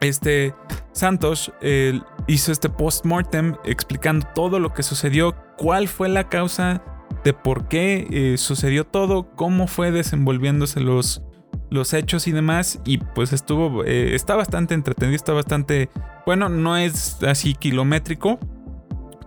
[0.00, 0.54] este
[0.92, 1.52] Santos,
[2.26, 6.82] hizo este post-mortem explicando todo lo que sucedió, cuál fue la causa
[7.22, 11.22] de por qué sucedió todo, cómo fue desenvolviéndose los,
[11.70, 12.80] los hechos y demás.
[12.84, 15.88] Y pues estuvo, eh, está bastante entretenido, está bastante,
[16.26, 18.38] bueno, no es así kilométrico,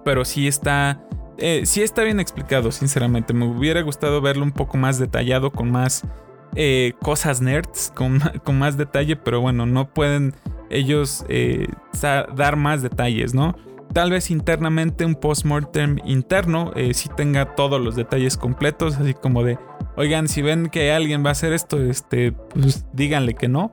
[0.05, 1.01] pero sí está,
[1.37, 3.33] eh, sí está bien explicado, sinceramente.
[3.33, 6.03] Me hubiera gustado verlo un poco más detallado, con más
[6.55, 10.35] eh, cosas nerds, con, con, más detalle, pero bueno, no pueden
[10.69, 11.25] ellos
[12.35, 13.55] dar más detalles, ¿no?
[13.93, 19.43] Tal vez internamente un post-mortem interno eh, sí tenga todos los detalles completos, así como
[19.43, 19.59] de,
[19.95, 23.71] oigan, si ven que alguien va a hacer esto, este, pues díganle que no.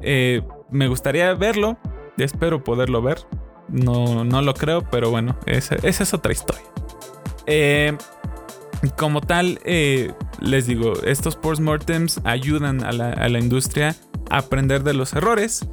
[0.00, 1.76] Eh, me gustaría verlo,
[2.18, 3.18] espero poderlo ver.
[3.68, 6.62] No, no lo creo, pero bueno, esa, es otra historia.
[7.46, 7.96] Eh,
[8.96, 13.96] como tal, les digo, estos post-mortems ayudan a la, a la, industria
[14.30, 15.68] a aprender de los errores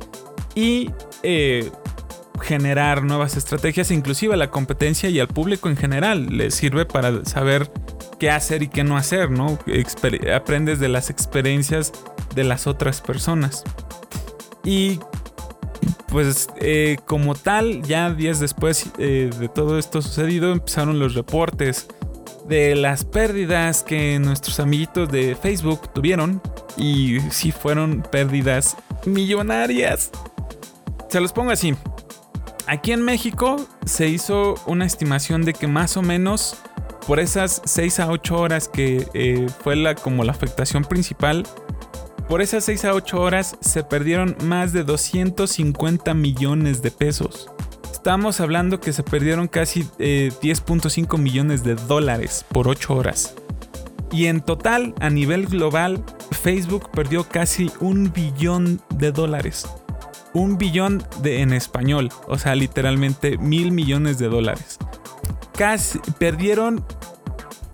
[0.55, 0.89] y
[2.41, 6.27] generar nuevas estrategias, inclusive a la competencia y al público en general.
[6.37, 7.71] Les sirve para saber
[8.19, 9.59] qué hacer y qué no hacer, ¿no?
[10.33, 11.91] aprendes de las experiencias
[12.33, 13.63] de las otras personas.
[14.63, 14.99] Y
[16.07, 21.87] pues eh, como tal, ya días después eh, de todo esto sucedido, empezaron los reportes
[22.47, 26.41] de las pérdidas que nuestros amiguitos de Facebook tuvieron.
[26.77, 30.11] Y sí fueron pérdidas millonarias.
[31.09, 31.75] Se los pongo así.
[32.67, 36.57] Aquí en México se hizo una estimación de que más o menos
[37.05, 41.43] por esas 6 a 8 horas que eh, fue la, como la afectación principal,
[42.27, 47.51] por esas 6 a 8 horas se perdieron más de 250 millones de pesos.
[47.91, 53.35] Estamos hablando que se perdieron casi 10.5 eh, millones de dólares por 8 horas.
[54.11, 59.67] Y en total, a nivel global, Facebook perdió casi un billón de dólares.
[60.35, 64.77] Un billón de, en español, o sea, literalmente mil millones de dólares.
[65.57, 66.85] Casi perdieron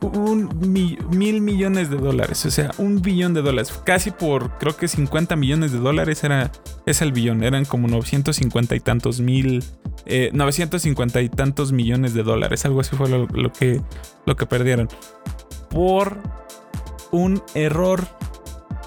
[0.02, 3.72] un mil millones de dólares, o sea, un billón de dólares.
[3.84, 6.52] Casi por, creo que 50 millones de dólares era,
[6.86, 9.64] es el billón, eran como 950 y tantos mil,
[10.34, 13.82] 950 eh, y tantos millones de dólares, algo así fue lo, que,
[14.26, 14.90] lo que perdieron.
[15.70, 16.18] Por
[17.12, 18.08] un error,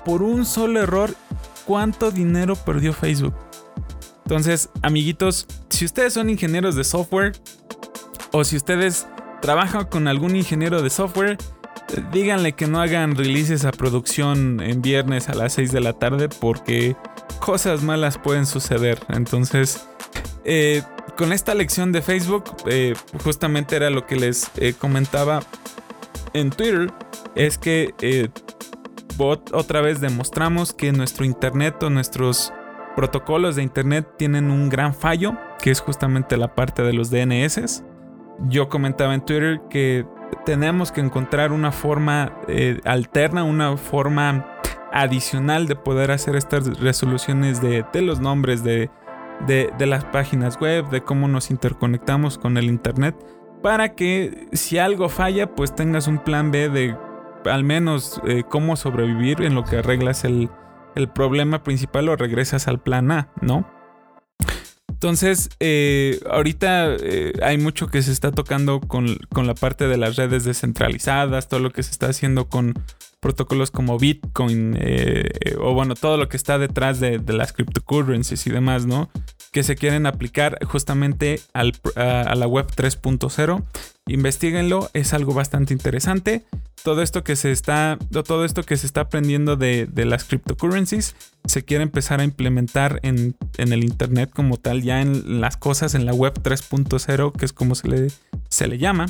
[0.04, 1.14] por un solo error,
[1.64, 3.34] ¿cuánto dinero perdió Facebook?
[4.24, 7.32] Entonces, amiguitos, si ustedes son ingenieros de software
[8.32, 9.06] o si ustedes
[9.42, 11.36] trabajan con algún ingeniero de software,
[12.12, 16.28] díganle que no hagan releases a producción en viernes a las 6 de la tarde
[16.28, 16.96] porque
[17.40, 18.98] cosas malas pueden suceder.
[19.10, 19.86] Entonces,
[20.44, 20.82] eh,
[21.18, 25.40] con esta lección de Facebook, eh, justamente era lo que les eh, comentaba
[26.32, 26.92] en Twitter,
[27.36, 28.30] es que
[29.52, 32.52] otra vez demostramos que nuestro Internet o nuestros
[32.94, 37.84] protocolos de Internet tienen un gran fallo, que es justamente la parte de los DNS.
[38.48, 40.06] Yo comentaba en Twitter que
[40.44, 44.46] tenemos que encontrar una forma eh, alterna, una forma
[44.92, 48.90] adicional de poder hacer estas resoluciones de, los nombres de,
[49.46, 53.16] de, las páginas web, de cómo nos interconectamos con el Internet,
[53.62, 56.96] para que si algo falla, pues tengas un plan B de
[57.44, 60.48] al menos eh, cómo sobrevivir en lo que arreglas el,
[60.94, 63.66] el problema principal o regresas al plan A, ¿no?
[65.04, 70.16] Entonces, eh, ahorita eh, hay mucho que se está tocando con, la parte de las
[70.16, 72.72] redes descentralizadas, todo lo que se está haciendo con
[73.20, 78.50] protocolos como Bitcoin, eh, o bueno, todo lo que está detrás de, las cryptocurrencies y
[78.50, 79.10] demás, ¿no?
[79.54, 81.62] Que se quieren aplicar justamente a,
[82.34, 83.64] la web 3.0.
[84.08, 86.44] Investíguenlo, es algo bastante interesante.
[86.82, 91.14] Todo esto que se está, todo esto que se está aprendiendo de, de las cryptocurrencies
[91.44, 96.04] se quiere empezar a implementar en, el Internet como tal, ya en las cosas, en
[96.04, 98.08] la web 3.0, que es como se le,
[98.48, 99.06] se le llama,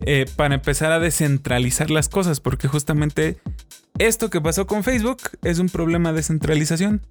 [0.00, 3.38] eh, para empezar a descentralizar las cosas, porque justamente
[3.98, 7.02] esto que pasó con Facebook es un problema de centralización.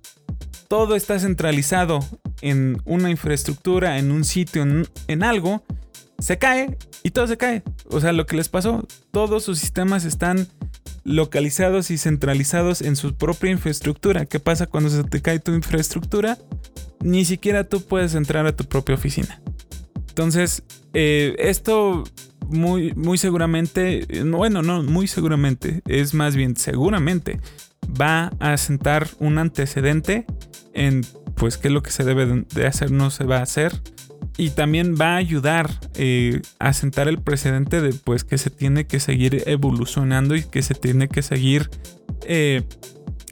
[0.67, 1.99] Todo está centralizado
[2.41, 4.63] en una infraestructura, en un sitio,
[5.07, 5.63] en, algo,
[6.19, 7.63] se cae y todo se cae.
[7.89, 10.47] O sea, lo que les pasó, todos sus sistemas están
[11.03, 14.25] localizados y centralizados en su propia infraestructura.
[14.25, 16.37] ¿Qué pasa cuando se te cae tu infraestructura?
[17.01, 19.41] Ni siquiera tú puedes entrar a tu propia oficina.
[20.09, 20.63] Entonces,
[20.93, 22.03] eh, esto
[22.47, 27.39] muy, muy seguramente, bueno, no, muy seguramente, es más bien seguramente,
[27.89, 30.25] va a sentar un antecedente
[30.73, 31.01] en,
[31.35, 33.81] pues, qué es lo que se debe de hacer, no se va a hacer.
[34.37, 38.85] Y también va a ayudar eh, a sentar el precedente de pues que se tiene
[38.85, 41.69] que seguir evolucionando y que se tiene que seguir
[42.25, 42.63] eh,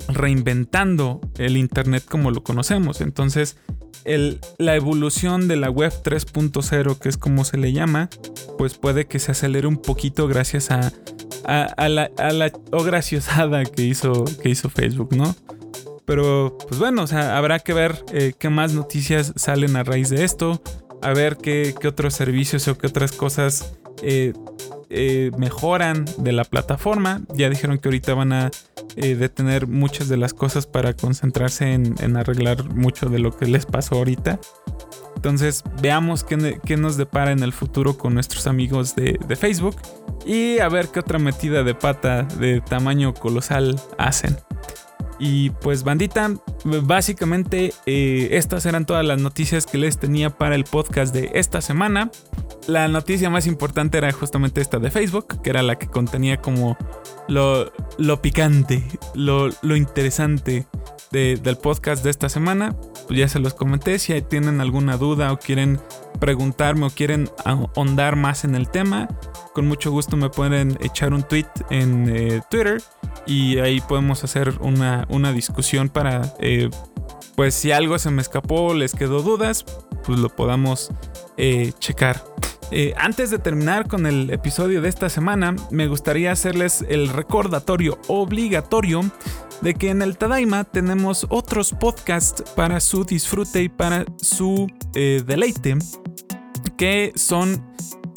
[0.07, 3.01] reinventando el internet como lo conocemos.
[3.01, 3.57] Entonces
[4.57, 8.09] la evolución de la web 3.0 que es como se le llama
[8.57, 10.91] pues puede que se acelere un poquito gracias a,
[11.45, 15.35] a, la, a graciosada que hizo, que hizo Facebook no
[16.05, 20.09] pero pues bueno, o sea, habrá que ver eh, qué más noticias salen a raíz
[20.09, 20.61] de esto
[21.03, 24.33] a ver qué, otros servicios o qué otras cosas eh,
[24.89, 27.21] eh, mejoran de la plataforma.
[27.35, 28.51] Ya dijeron que ahorita van a
[28.95, 33.65] eh, detener muchas de las cosas para concentrarse en, arreglar mucho de lo que les
[33.65, 34.39] pasó ahorita.
[35.15, 39.77] Entonces veamos qué, nos depara en el futuro con nuestros amigos de, de Facebook
[40.25, 44.37] y a ver qué otra metida de pata de tamaño colosal hacen.
[45.19, 46.31] Y pues bandita,
[46.65, 51.61] básicamente eh, estas eran todas las noticias que les tenía para el podcast de esta
[51.61, 52.11] semana.
[52.67, 56.77] La noticia más importante era justamente esta de Facebook, que era la que contenía como
[57.27, 57.71] lo,
[58.21, 58.83] picante,
[59.13, 60.65] lo, interesante
[61.11, 62.75] del podcast de esta semana.
[63.07, 65.79] Pues ya se los comenté, si tienen alguna duda o quieren
[66.19, 69.07] preguntarme o quieren ahondar más en el tema,
[69.53, 72.81] con mucho gusto me pueden echar un tweet en eh, Twitter
[73.25, 76.69] y ahí podemos hacer una, discusión para, eh,
[77.35, 79.65] pues si algo se me escapó, les quedó dudas,
[80.05, 80.91] pues lo podamos
[81.37, 82.23] eh, checar.
[82.75, 87.99] Eh, antes de terminar con el episodio de esta semana, me gustaría hacerles el recordatorio
[88.07, 89.01] obligatorio
[89.61, 95.21] de que en el Tadaima tenemos otros podcasts para su disfrute y para su eh,
[95.23, 95.77] deleite,
[96.75, 97.63] que son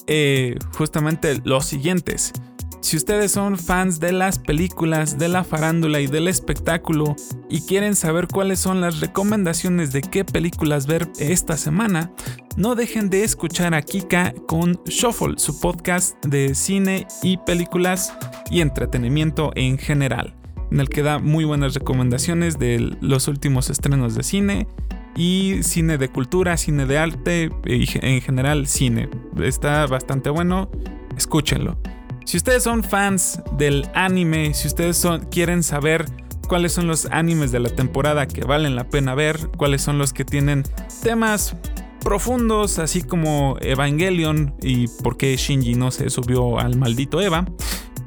[0.06, 2.32] eh, justamente los siguientes.
[2.80, 7.16] Si ustedes son fans de las películas, de la farándula y del espectáculo
[7.48, 12.12] y quieren saber cuáles son las recomendaciones de qué películas ver esta semana,
[12.56, 18.14] no dejen de escuchar a Kika con Shuffle, su podcast de cine y películas
[18.50, 20.36] y entretenimiento en general,
[20.70, 24.68] en el que da muy buenas recomendaciones de los últimos estrenos de cine
[25.16, 29.08] y cine de cultura, cine de arte y en general cine.
[29.42, 30.70] Está bastante bueno,
[31.16, 31.78] escúchenlo.
[32.26, 36.06] Si ustedes son fans del anime, si ustedes quieren saber
[36.48, 40.12] cuáles son los animes de la temporada que valen la pena ver, cuáles son los
[40.12, 40.64] que tienen
[41.04, 41.54] temas
[42.00, 47.46] profundos, así como Evangelion y por qué Shinji no se subió al maldito Eva,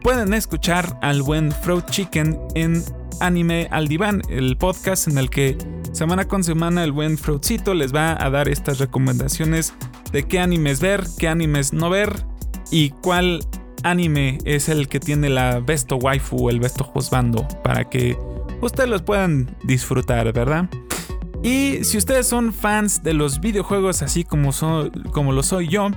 [0.04, 2.84] pueden escuchar al buen Fruit Chicken en
[3.22, 5.58] Anime al Diván, el podcast en el que
[5.94, 9.74] semana con semana el buen Fruitcito les va a dar estas recomendaciones
[10.12, 12.26] de qué animes ver, qué animes no ver
[12.70, 13.40] y cuál
[13.84, 18.18] anime es el que tiene la besto waifu el besto husbando para que
[18.61, 20.69] ustedes los puedan disfrutar, ¿verdad?
[21.41, 24.51] Y si ustedes son fans de los videojuegos así como,
[25.11, 25.89] como lo soy yo,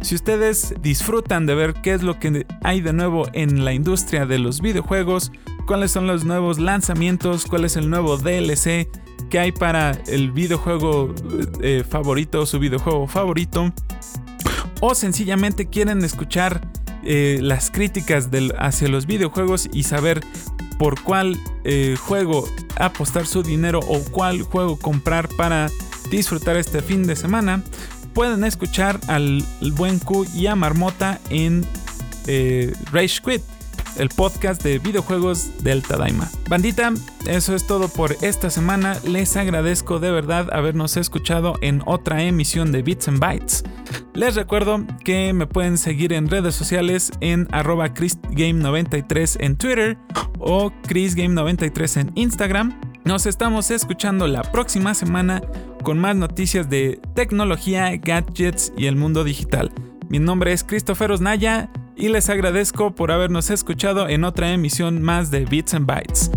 [0.00, 4.26] si ustedes disfrutan de ver qué es lo que hay de nuevo en la industria
[4.26, 5.30] de los videojuegos,
[5.66, 8.88] cuáles son los nuevos lanzamientos, cuál es el nuevo DLC
[9.30, 11.14] que hay para el videojuego
[11.60, 13.72] eh, favorito, su videojuego favorito,
[14.80, 16.60] o sencillamente quieren escuchar
[17.10, 18.28] eh, las críticas
[18.58, 20.20] hacia los videojuegos y saber
[20.78, 25.70] por cuál eh, juego apostar su dinero o cuál juego comprar para
[26.10, 27.62] disfrutar este fin de semana,
[28.12, 31.64] pueden escuchar al buen Q y a Marmota en
[32.26, 33.42] eh, Rage Quit
[33.96, 36.30] el podcast de videojuegos del Tadaima.
[36.48, 36.92] Bandita,
[37.26, 38.98] eso es todo por esta semana.
[39.04, 43.64] Les agradezco de verdad habernos escuchado en otra emisión de Bits and Bytes.
[44.14, 49.98] Les recuerdo que me pueden seguir en redes sociales en arroba chrisgame93 en Twitter
[50.38, 52.80] o chrisgame93 en Instagram.
[53.04, 55.40] Nos estamos escuchando la próxima semana
[55.82, 59.72] con más noticias de tecnología, gadgets y el mundo digital.
[60.08, 65.30] Mi nombre es Christopher Osnaya y les agradezco por habernos escuchado en otra emisión más
[65.30, 66.30] de Bits and Bytes.